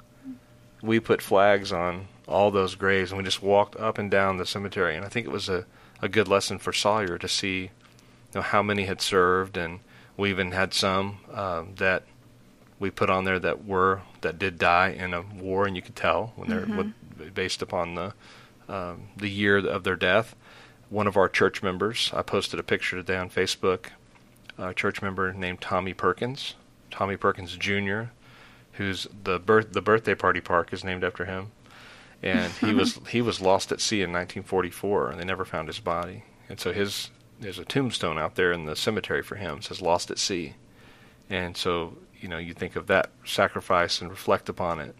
We 0.82 0.99
put 0.99 1.21
flags 1.21 1.71
on 1.71 2.08
all 2.28 2.51
those 2.51 2.75
graves 2.75 3.12
and 3.12 3.17
we 3.17 3.23
just 3.23 3.41
walked 3.41 3.75
up 3.78 3.97
and 3.97 4.10
down 4.10 4.38
the 4.38 4.45
cemetery. 4.45 4.95
And 4.95 5.06
I 5.06 5.10
think 5.10 5.25
it 5.25 5.32
was 5.32 5.49
a, 5.49 5.65
a 6.01 6.10
good 6.10 6.28
lesson 6.28 6.58
for 6.60 6.73
Sawyer 6.73 7.17
to 7.17 7.28
see 7.28 7.62
you 7.63 7.69
know 8.36 8.41
how 8.41 8.62
many 8.62 8.86
had 8.86 9.01
served. 9.01 9.58
And 9.58 9.80
we 10.17 10.30
even 10.30 10.51
had 10.51 10.73
some 10.73 11.19
um, 11.34 11.73
that 11.78 12.04
we 12.80 12.89
put 12.89 13.10
on 13.10 13.23
there 13.23 13.39
that 13.39 13.65
were 13.65 14.01
that 14.21 14.38
did 14.38 14.58
die 14.58 14.89
in 14.89 15.13
a 15.13 15.21
war 15.21 15.65
and 15.65 15.75
you 15.75 15.82
could 15.82 15.95
tell 15.95 16.34
when 16.36 16.49
they're 16.49 16.65
what, 16.65 16.88
based 17.34 17.62
upon 17.62 17.95
the 17.95 18.13
um, 18.67 19.10
the 19.15 19.30
year 19.30 19.58
of 19.58 19.84
their 19.84 19.95
death 19.95 20.36
one 20.89 21.08
of 21.08 21.17
our 21.17 21.30
church 21.30 21.62
members 21.62 22.12
I 22.13 22.21
posted 22.21 22.60
a 22.60 22.63
picture 22.63 22.95
today 22.95 23.17
on 23.17 23.30
Facebook 23.30 23.88
a 24.58 24.73
church 24.73 25.01
member 25.01 25.34
named 25.34 25.62
Tommy 25.62 25.93
Perkins 25.93 26.56
Tommy 26.91 27.17
Perkins 27.17 27.56
Jr 27.56 28.06
who's 28.75 29.08
the 29.23 29.39
birth 29.39 29.73
the 29.73 29.82
birthday 29.82 30.15
party 30.15 30.41
park 30.41 30.73
is 30.73 30.84
named 30.84 31.04
after 31.04 31.25
him, 31.25 31.51
and 32.21 32.51
he 32.54 32.73
was 32.73 32.99
he 33.10 33.21
was 33.21 33.41
lost 33.41 33.71
at 33.71 33.82
sea 33.82 34.01
in 34.01 34.12
1944, 34.12 35.12
and 35.12 35.19
they 35.19 35.25
never 35.25 35.45
found 35.45 35.67
his 35.67 35.80
body. 35.80 36.23
And 36.49 36.60
so 36.60 36.71
his 36.71 37.10
there's 37.39 37.60
a 37.60 37.65
tombstone 37.65 38.17
out 38.17 38.36
there 38.36 38.51
in 38.51 38.65
the 38.65 38.75
cemetery 38.75 39.21
for 39.21 39.36
him. 39.36 39.58
It 39.58 39.65
says 39.65 39.82
"Lost 39.82 40.12
at 40.12 40.19
Sea," 40.19 40.54
and 41.30 41.58
so 41.58 41.97
you 42.19 42.28
know 42.28 42.38
you 42.38 42.54
think 42.54 42.75
of 42.75 42.88
that 42.88 43.10
sacrifice 43.25 44.01
and 44.01 44.10
reflect 44.10 44.49
upon 44.49 44.80
it. 44.80 44.95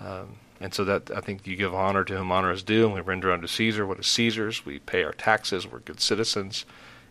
Um, 0.00 0.36
and 0.64 0.72
so 0.72 0.82
that 0.84 1.10
I 1.14 1.20
think 1.20 1.46
you 1.46 1.56
give 1.56 1.74
honor 1.74 2.04
to 2.04 2.16
whom 2.16 2.32
honor 2.32 2.50
is 2.50 2.62
due, 2.62 2.86
and 2.86 2.94
we 2.94 3.02
render 3.02 3.30
unto 3.30 3.46
Caesar 3.46 3.86
what 3.86 3.98
is 3.98 4.06
Caesar's. 4.06 4.64
We 4.64 4.78
pay 4.78 5.04
our 5.04 5.12
taxes. 5.12 5.70
We're 5.70 5.80
good 5.80 6.00
citizens, 6.00 6.64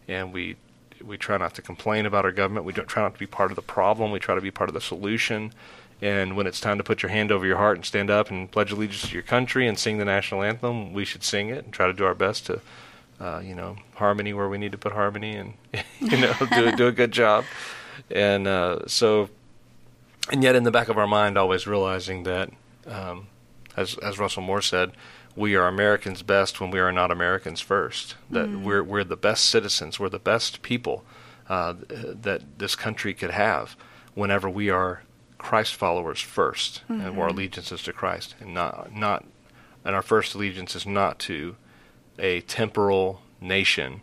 and 0.08 0.34
we 0.34 0.56
we 1.04 1.18
try 1.18 1.38
not 1.38 1.54
to 1.56 1.62
complain 1.62 2.08
about 2.08 2.26
our 2.26 2.32
government. 2.32 2.66
We 2.66 2.74
don't 2.74 2.88
try 2.88 3.04
not 3.04 3.14
to 3.14 3.20
be 3.20 3.28
part 3.28 3.52
of 3.52 3.56
the 3.56 3.62
problem. 3.62 4.12
We 4.12 4.18
try 4.18 4.34
to 4.34 4.42
be 4.42 4.50
part 4.50 4.72
of 4.72 4.74
the 4.74 4.82
solution. 4.82 5.54
And 6.02 6.36
when 6.36 6.48
it's 6.48 6.60
time 6.60 6.80
to 6.80 6.84
put 6.84 7.04
your 7.04 7.12
hand 7.12 7.32
over 7.32 7.46
your 7.46 7.58
heart 7.58 7.78
and 7.78 7.86
stand 7.86 8.10
up 8.10 8.32
and 8.32 8.50
pledge 8.50 8.72
allegiance 8.72 9.10
to 9.10 9.14
your 9.14 9.22
country 9.22 9.68
and 9.68 9.78
sing 9.78 10.00
the 10.00 10.06
national 10.06 10.42
anthem, 10.42 10.92
we 10.92 11.06
should 11.06 11.24
sing 11.24 11.50
it 11.50 11.64
and 11.64 11.72
try 11.72 11.86
to 11.86 11.94
do 11.94 12.06
our 12.06 12.16
best 12.16 12.48
to, 12.48 12.60
uh, 13.20 13.40
you 13.46 13.54
know, 13.54 13.76
harmony 13.96 14.34
where 14.34 14.50
we 14.50 14.58
need 14.58 14.72
to 14.72 14.80
put 14.80 14.94
harmony 14.94 15.36
and, 15.36 15.54
you 16.00 16.18
know, 16.18 16.34
do, 16.56 16.76
do 16.76 16.88
a 16.88 16.92
good 16.92 17.12
job. 17.12 17.46
And 18.10 18.48
uh, 18.48 18.88
so, 18.88 19.30
and 20.32 20.42
yet 20.42 20.56
in 20.56 20.64
the 20.64 20.72
back 20.72 20.90
of 20.90 20.98
our 20.98 21.08
mind, 21.08 21.38
always 21.38 21.68
realizing 21.68 22.24
that, 22.24 22.50
um, 22.88 23.28
as 23.76 23.98
as 24.00 24.20
Russell 24.20 24.44
Moore 24.44 24.62
said, 24.62 24.92
we 25.36 25.56
are 25.56 25.68
Americans 25.68 26.22
best 26.22 26.60
when 26.60 26.72
we 26.72 26.80
are 26.80 26.92
not 26.92 27.12
Americans 27.12 27.62
first. 27.62 28.16
That 28.30 28.50
we're 28.50 28.84
we're 28.84 29.04
the 29.04 29.18
best 29.18 29.46
citizens, 29.46 30.00
we're 30.00 30.10
the 30.10 30.20
best 30.20 30.62
people 30.62 31.04
uh, 31.50 31.74
that 31.90 32.58
this 32.58 32.76
country 32.76 33.14
could 33.14 33.32
have 33.32 33.76
whenever 34.14 34.50
we 34.50 34.70
are 34.70 35.04
Christ 35.38 35.76
followers 35.76 36.20
1st 36.20 36.82
and 36.88 37.20
our 37.20 37.28
allegiance 37.28 37.72
is 37.72 37.84
to 37.84 37.94
Christ, 37.94 38.36
and 38.40 38.54
not 38.54 38.96
not, 38.96 39.26
and 39.84 39.96
our 39.96 40.02
first 40.02 40.36
allegiance 40.36 40.76
is 40.76 40.86
not 40.86 41.20
to 41.20 41.56
a 42.18 42.42
temporal 42.42 43.22
nation, 43.42 44.02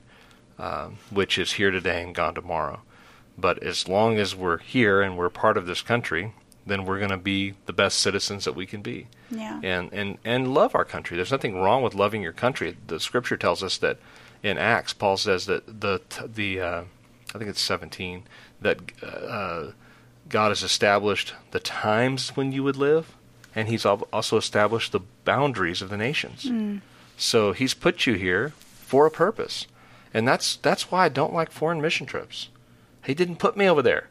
um, 0.58 0.98
which 1.10 1.38
is 1.38 1.52
here 1.52 1.70
today 1.70 2.02
and 2.02 2.14
gone 2.14 2.34
tomorrow. 2.34 2.82
But 3.38 3.62
as 3.62 3.88
long 3.88 4.18
as 4.18 4.36
we're 4.36 4.58
here 4.58 5.00
and 5.00 5.16
we're 5.16 5.30
part 5.30 5.56
of 5.56 5.66
this 5.66 5.80
country, 5.80 6.34
then 6.70 6.84
we're 6.84 6.98
going 6.98 7.10
to 7.10 7.16
be 7.16 7.54
the 7.66 7.72
best 7.72 7.98
citizens 7.98 8.44
that 8.44 8.54
we 8.54 8.64
can 8.66 8.80
be 8.82 9.06
Yeah. 9.30 9.60
and, 9.62 9.92
and, 9.92 10.18
and 10.24 10.54
love 10.54 10.74
our 10.74 10.84
country. 10.84 11.16
There's 11.16 11.30
nothing 11.32 11.60
wrong 11.60 11.82
with 11.82 11.94
loving 11.94 12.22
your 12.22 12.32
country. 12.32 12.76
The 12.86 13.00
scripture 13.00 13.36
tells 13.36 13.62
us 13.62 13.76
that 13.78 13.98
in 14.42 14.56
Acts, 14.58 14.92
Paul 14.92 15.16
says 15.16 15.46
that 15.46 15.80
the 15.80 16.00
the 16.24 16.60
uh, 16.60 16.82
I 17.34 17.38
think 17.38 17.50
it's 17.50 17.60
17 17.60 18.22
that 18.60 18.78
uh, 19.02 19.72
God 20.28 20.48
has 20.48 20.62
established 20.62 21.34
the 21.50 21.60
times 21.60 22.30
when 22.36 22.52
you 22.52 22.62
would 22.62 22.76
live, 22.76 23.14
and 23.54 23.68
He's 23.68 23.84
also 23.84 24.36
established 24.36 24.92
the 24.92 25.00
boundaries 25.24 25.82
of 25.82 25.90
the 25.90 25.96
nations. 25.96 26.50
So 27.16 27.52
He's 27.52 27.74
put 27.74 28.06
you 28.06 28.14
here 28.14 28.52
for 28.86 29.06
a 29.06 29.10
purpose, 29.10 29.66
and 30.14 30.26
that's 30.26 30.56
that's 30.56 30.90
why 30.90 31.04
I 31.04 31.08
don't 31.08 31.32
like 31.34 31.50
foreign 31.50 31.80
mission 31.80 32.06
trips. 32.06 32.48
He 33.04 33.14
didn't 33.14 33.36
put 33.36 33.56
me 33.56 33.68
over 33.68 33.82
there. 33.82 34.08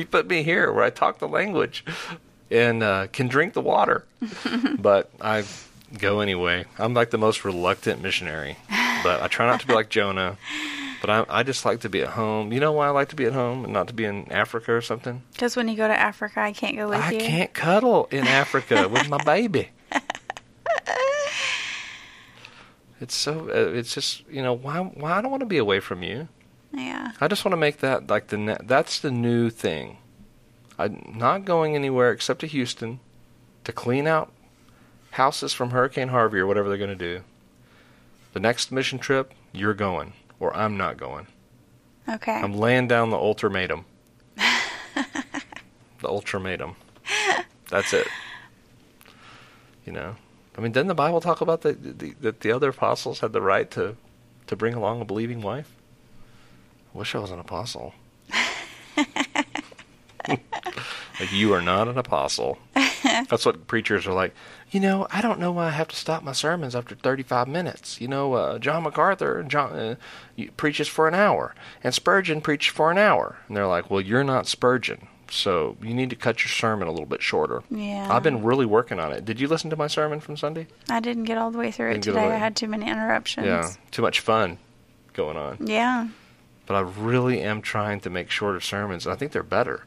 He 0.00 0.04
put 0.06 0.26
me 0.26 0.42
here 0.42 0.72
where 0.72 0.84
I 0.84 0.90
talk 0.90 1.18
the 1.18 1.28
language 1.28 1.84
and 2.50 2.82
uh, 2.82 3.06
can 3.08 3.28
drink 3.28 3.54
the 3.54 3.60
water. 3.60 4.04
but 4.78 5.10
I 5.20 5.44
go 5.98 6.20
anyway. 6.20 6.64
I'm 6.78 6.94
like 6.94 7.10
the 7.10 7.18
most 7.18 7.44
reluctant 7.44 8.02
missionary, 8.02 8.56
but 9.02 9.22
I 9.22 9.28
try 9.28 9.46
not 9.46 9.60
to 9.60 9.66
be 9.66 9.74
like 9.74 9.90
Jonah. 9.90 10.38
But 11.00 11.08
I, 11.08 11.24
I 11.30 11.42
just 11.44 11.64
like 11.64 11.80
to 11.80 11.88
be 11.88 12.02
at 12.02 12.08
home. 12.08 12.52
You 12.52 12.60
know 12.60 12.72
why 12.72 12.88
I 12.88 12.90
like 12.90 13.08
to 13.08 13.16
be 13.16 13.24
at 13.24 13.32
home 13.32 13.64
and 13.64 13.72
not 13.72 13.88
to 13.88 13.94
be 13.94 14.04
in 14.04 14.30
Africa 14.30 14.72
or 14.72 14.82
something? 14.82 15.22
Because 15.32 15.56
when 15.56 15.66
you 15.66 15.76
go 15.76 15.88
to 15.88 15.98
Africa, 15.98 16.40
I 16.40 16.52
can't 16.52 16.76
go 16.76 16.88
with 16.88 16.98
I 16.98 17.12
you. 17.12 17.18
I 17.18 17.20
can't 17.20 17.54
cuddle 17.54 18.06
in 18.10 18.26
Africa 18.26 18.86
with 18.86 19.08
my 19.08 19.22
baby. 19.24 19.70
It's 23.00 23.14
so. 23.14 23.48
Uh, 23.48 23.72
it's 23.72 23.94
just 23.94 24.28
you 24.28 24.42
know 24.42 24.52
why. 24.52 24.78
Why 24.80 25.12
I 25.12 25.22
don't 25.22 25.30
want 25.30 25.40
to 25.40 25.46
be 25.46 25.56
away 25.56 25.80
from 25.80 26.02
you. 26.02 26.28
Yeah. 26.72 27.12
I 27.20 27.28
just 27.28 27.44
want 27.44 27.52
to 27.52 27.56
make 27.58 27.78
that 27.78 28.08
like 28.08 28.28
the 28.28 28.38
ne- 28.38 28.58
that's 28.62 29.00
the 29.00 29.10
new 29.10 29.50
thing. 29.50 29.98
I'm 30.78 31.14
not 31.16 31.44
going 31.44 31.74
anywhere 31.74 32.10
except 32.10 32.40
to 32.40 32.46
Houston 32.46 33.00
to 33.64 33.72
clean 33.72 34.06
out 34.06 34.32
houses 35.12 35.52
from 35.52 35.70
Hurricane 35.70 36.08
Harvey 36.08 36.38
or 36.38 36.46
whatever 36.46 36.68
they're 36.68 36.78
going 36.78 36.96
to 36.96 36.96
do. 36.96 37.22
The 38.32 38.40
next 38.40 38.70
mission 38.70 38.98
trip, 38.98 39.34
you're 39.52 39.74
going 39.74 40.12
or 40.38 40.56
I'm 40.56 40.76
not 40.76 40.96
going. 40.96 41.26
Okay. 42.08 42.32
I'm 42.32 42.54
laying 42.54 42.88
down 42.88 43.10
the 43.10 43.18
ultimatum. 43.18 43.84
the 44.36 46.08
ultimatum. 46.08 46.76
That's 47.68 47.92
it. 47.92 48.08
You 49.86 49.92
know, 49.92 50.16
I 50.56 50.60
mean, 50.60 50.72
didn't 50.72 50.88
the 50.88 50.94
Bible 50.94 51.20
talk 51.20 51.40
about 51.40 51.62
the, 51.62 51.72
the, 51.72 52.14
that 52.20 52.40
the 52.40 52.52
other 52.52 52.70
apostles 52.70 53.20
had 53.20 53.32
the 53.32 53.40
right 53.40 53.70
to 53.72 53.96
to 54.46 54.56
bring 54.56 54.74
along 54.74 55.00
a 55.00 55.04
believing 55.04 55.42
wife? 55.42 55.72
Wish 56.94 57.14
I 57.14 57.18
was 57.18 57.30
an 57.30 57.38
apostle. 57.38 57.94
like 60.28 61.32
you 61.32 61.52
are 61.52 61.62
not 61.62 61.88
an 61.88 61.98
apostle. 61.98 62.58
That's 63.02 63.46
what 63.46 63.66
preachers 63.66 64.06
are 64.06 64.12
like. 64.12 64.34
You 64.70 64.80
know, 64.80 65.06
I 65.10 65.20
don't 65.20 65.40
know 65.40 65.52
why 65.52 65.66
I 65.66 65.70
have 65.70 65.88
to 65.88 65.96
stop 65.96 66.22
my 66.22 66.32
sermons 66.32 66.76
after 66.76 66.94
35 66.94 67.48
minutes. 67.48 68.00
You 68.00 68.08
know, 68.08 68.34
uh, 68.34 68.58
John 68.58 68.84
MacArthur 68.84 69.42
John 69.42 69.72
uh, 69.72 69.94
preaches 70.56 70.88
for 70.88 71.08
an 71.08 71.14
hour, 71.14 71.54
and 71.82 71.94
Spurgeon 71.94 72.40
preached 72.40 72.70
for 72.70 72.90
an 72.90 72.98
hour, 72.98 73.36
and 73.48 73.56
they're 73.56 73.66
like, 73.66 73.90
"Well, 73.90 74.00
you're 74.00 74.24
not 74.24 74.46
Spurgeon." 74.46 75.08
So 75.30 75.76
you 75.80 75.94
need 75.94 76.10
to 76.10 76.16
cut 76.16 76.40
your 76.40 76.48
sermon 76.48 76.88
a 76.88 76.90
little 76.90 77.06
bit 77.06 77.22
shorter. 77.22 77.62
Yeah. 77.70 78.08
I've 78.10 78.24
been 78.24 78.42
really 78.42 78.66
working 78.66 78.98
on 78.98 79.12
it. 79.12 79.24
Did 79.24 79.40
you 79.40 79.46
listen 79.46 79.70
to 79.70 79.76
my 79.76 79.86
sermon 79.86 80.18
from 80.18 80.36
Sunday? 80.36 80.66
I 80.88 80.98
didn't 80.98 81.24
get 81.24 81.38
all 81.38 81.52
the 81.52 81.58
way 81.58 81.70
through 81.70 81.92
Didn't 81.92 82.08
it 82.08 82.12
today. 82.12 82.26
I 82.26 82.36
had 82.36 82.56
too 82.56 82.66
many 82.66 82.88
interruptions. 82.88 83.46
Yeah, 83.46 83.70
too 83.92 84.02
much 84.02 84.20
fun 84.20 84.58
going 85.12 85.36
on. 85.36 85.58
Yeah. 85.60 86.08
But 86.70 86.76
I 86.76 86.80
really 86.82 87.42
am 87.42 87.62
trying 87.62 87.98
to 88.02 88.10
make 88.10 88.30
shorter 88.30 88.60
sermons, 88.60 89.04
and 89.04 89.12
I 89.12 89.16
think 89.16 89.32
they're 89.32 89.42
better. 89.42 89.82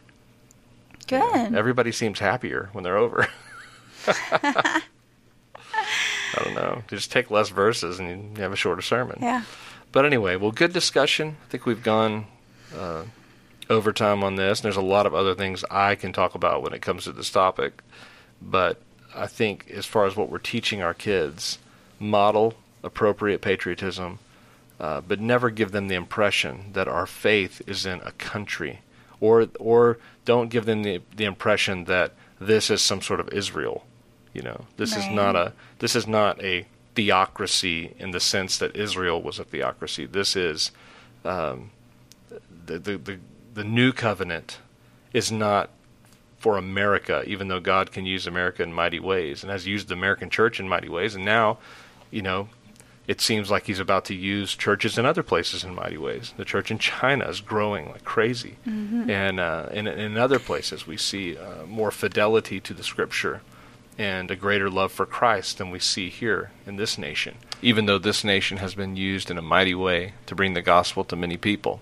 Good. 1.07 1.55
Everybody 1.55 1.93
seems 1.93 2.19
happier 2.19 2.67
when 2.73 2.83
they're 2.83 2.97
over. 2.97 3.29
I 4.05 4.81
don't 6.43 6.55
know. 6.55 6.83
You 6.91 6.97
just 6.97 7.09
take 7.09 7.31
less 7.31 7.47
verses 7.47 7.99
and 7.99 8.35
you 8.35 8.43
have 8.43 8.51
a 8.51 8.57
shorter 8.57 8.81
sermon. 8.81 9.19
yeah. 9.21 9.43
But 9.93 10.03
anyway, 10.03 10.35
well, 10.35 10.51
good 10.51 10.73
discussion. 10.73 11.37
I 11.47 11.49
think 11.49 11.65
we've 11.65 11.81
gone 11.81 12.25
uh, 12.77 13.03
overtime 13.69 14.21
on 14.21 14.35
this. 14.35 14.59
And 14.59 14.65
there's 14.65 14.75
a 14.75 14.81
lot 14.81 15.05
of 15.05 15.15
other 15.15 15.35
things 15.35 15.63
I 15.71 15.95
can 15.95 16.11
talk 16.11 16.35
about 16.35 16.63
when 16.63 16.73
it 16.73 16.81
comes 16.81 17.05
to 17.05 17.13
this 17.13 17.29
topic. 17.29 17.81
But 18.41 18.81
I 19.15 19.27
think 19.27 19.71
as 19.71 19.85
far 19.85 20.05
as 20.05 20.17
what 20.17 20.29
we're 20.29 20.37
teaching 20.37 20.81
our 20.81 20.93
kids, 20.93 21.59
model 21.97 22.55
appropriate 22.83 23.39
patriotism, 23.39 24.19
uh, 24.83 24.99
but 24.99 25.17
never 25.17 25.49
give 25.49 25.71
them 25.71 25.87
the 25.87 25.95
impression 25.95 26.65
that 26.73 26.89
our 26.89 27.05
faith 27.05 27.61
is 27.65 27.85
in 27.85 28.01
a 28.01 28.11
country, 28.11 28.81
or 29.21 29.47
or 29.57 29.97
don't 30.25 30.49
give 30.49 30.65
them 30.65 30.83
the 30.83 31.01
the 31.15 31.23
impression 31.23 31.85
that 31.85 32.11
this 32.37 32.69
is 32.69 32.81
some 32.81 33.01
sort 33.01 33.21
of 33.21 33.29
Israel. 33.29 33.85
You 34.33 34.41
know, 34.41 34.65
this 34.75 34.97
is 34.97 35.07
not 35.07 35.37
a 35.37 35.53
this 35.79 35.95
is 35.95 36.05
not 36.05 36.43
a 36.43 36.65
theocracy 36.95 37.93
in 37.97 38.11
the 38.11 38.19
sense 38.19 38.57
that 38.57 38.75
Israel 38.75 39.21
was 39.21 39.39
a 39.39 39.45
theocracy. 39.45 40.05
This 40.05 40.35
is 40.35 40.71
um, 41.23 41.71
the, 42.65 42.77
the 42.77 42.97
the 42.97 43.19
the 43.53 43.63
new 43.63 43.93
covenant 43.93 44.59
is 45.13 45.31
not 45.31 45.69
for 46.39 46.57
America, 46.57 47.23
even 47.25 47.47
though 47.47 47.61
God 47.61 47.93
can 47.93 48.05
use 48.05 48.27
America 48.27 48.61
in 48.63 48.73
mighty 48.73 48.99
ways 48.99 49.43
and 49.43 49.49
has 49.49 49.65
used 49.65 49.87
the 49.87 49.93
American 49.93 50.29
church 50.29 50.59
in 50.59 50.67
mighty 50.67 50.89
ways. 50.89 51.15
And 51.15 51.23
now, 51.23 51.59
you 52.11 52.21
know, 52.21 52.49
it 53.07 53.19
seems 53.19 53.51
like 53.51 53.65
he's 53.65 53.79
about 53.79 54.05
to 54.05 54.15
use 54.15 54.55
churches 54.55 54.97
in 54.97 55.05
other 55.05 55.23
places 55.23 55.63
in 55.63 55.75
mighty 55.75 55.97
ways. 55.97 56.33
The 56.37 56.45
church 56.45 56.71
in 56.71 56.77
China 56.79 57.27
is 57.27 57.41
growing 57.41 57.89
like 57.89 58.05
crazy. 58.05 58.55
And 59.09 59.39
uh, 59.39 59.67
in, 59.71 59.87
in 59.87 60.17
other 60.17 60.39
places, 60.39 60.87
we 60.87 60.95
see 60.97 61.37
uh, 61.37 61.65
more 61.65 61.91
fidelity 61.91 62.59
to 62.61 62.73
the 62.73 62.83
scripture 62.83 63.41
and 63.97 64.31
a 64.31 64.35
greater 64.35 64.69
love 64.69 64.91
for 64.91 65.05
Christ 65.05 65.57
than 65.57 65.69
we 65.69 65.79
see 65.79 66.09
here 66.09 66.51
in 66.65 66.77
this 66.77 66.97
nation, 66.97 67.35
even 67.61 67.85
though 67.85 67.99
this 67.99 68.23
nation 68.23 68.57
has 68.57 68.73
been 68.73 68.95
used 68.95 69.29
in 69.29 69.37
a 69.37 69.41
mighty 69.41 69.75
way 69.75 70.13
to 70.25 70.35
bring 70.35 70.53
the 70.53 70.61
gospel 70.61 71.03
to 71.03 71.15
many 71.15 71.37
people. 71.37 71.79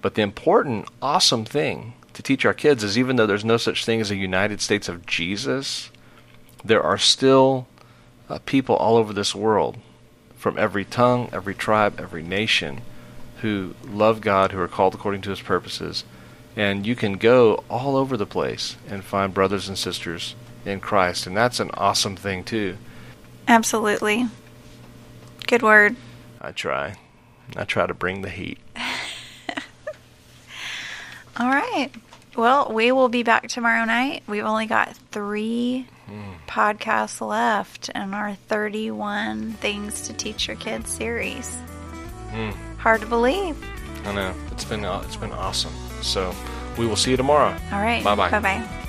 But 0.00 0.14
the 0.14 0.22
important, 0.22 0.88
awesome 1.00 1.44
thing 1.44 1.94
to 2.14 2.22
teach 2.22 2.44
our 2.44 2.54
kids 2.54 2.82
is 2.82 2.98
even 2.98 3.16
though 3.16 3.26
there's 3.26 3.44
no 3.44 3.56
such 3.56 3.84
thing 3.84 4.00
as 4.00 4.10
a 4.10 4.16
United 4.16 4.60
States 4.60 4.88
of 4.88 5.06
Jesus, 5.06 5.90
there 6.64 6.82
are 6.82 6.98
still 6.98 7.66
uh, 8.28 8.38
people 8.46 8.76
all 8.76 8.96
over 8.96 9.12
this 9.12 9.34
world, 9.34 9.76
from 10.44 10.58
every 10.58 10.84
tongue, 10.84 11.26
every 11.32 11.54
tribe, 11.54 11.98
every 11.98 12.22
nation, 12.22 12.82
who 13.40 13.74
love 13.82 14.20
God, 14.20 14.52
who 14.52 14.60
are 14.60 14.68
called 14.68 14.94
according 14.94 15.22
to 15.22 15.30
his 15.30 15.40
purposes. 15.40 16.04
And 16.54 16.86
you 16.86 16.94
can 16.94 17.14
go 17.14 17.64
all 17.70 17.96
over 17.96 18.14
the 18.18 18.26
place 18.26 18.76
and 18.86 19.02
find 19.02 19.32
brothers 19.32 19.70
and 19.70 19.78
sisters 19.78 20.34
in 20.66 20.80
Christ. 20.80 21.26
And 21.26 21.34
that's 21.34 21.60
an 21.60 21.70
awesome 21.72 22.14
thing, 22.14 22.44
too. 22.44 22.76
Absolutely. 23.48 24.26
Good 25.46 25.62
word. 25.62 25.96
I 26.42 26.52
try. 26.52 26.98
I 27.56 27.64
try 27.64 27.86
to 27.86 27.94
bring 27.94 28.20
the 28.20 28.28
heat. 28.28 28.58
All 31.38 31.48
right. 31.48 31.88
Well, 32.36 32.70
we 32.70 32.92
will 32.92 33.08
be 33.08 33.22
back 33.22 33.48
tomorrow 33.48 33.86
night. 33.86 34.22
We've 34.26 34.44
only 34.44 34.66
got 34.66 34.94
three 35.10 35.86
podcasts 36.46 37.26
left 37.26 37.88
in 37.90 38.14
our 38.14 38.34
31 38.34 39.52
Things 39.54 40.02
to 40.08 40.12
Teach 40.12 40.48
Your 40.48 40.56
Kids 40.56 40.90
series. 40.90 41.56
Hard 42.78 43.00
to 43.00 43.06
believe. 43.06 43.56
I 44.04 44.12
know. 44.14 44.34
It's 44.50 44.64
been, 44.64 44.84
uh, 44.84 45.02
it's 45.06 45.16
been 45.16 45.32
awesome. 45.32 45.72
So 46.02 46.34
we 46.76 46.86
will 46.86 46.96
see 46.96 47.12
you 47.12 47.16
tomorrow. 47.16 47.56
All 47.72 47.80
right. 47.80 48.04
Bye-bye. 48.04 48.30
Bye 48.30 48.40
bye. 48.40 48.83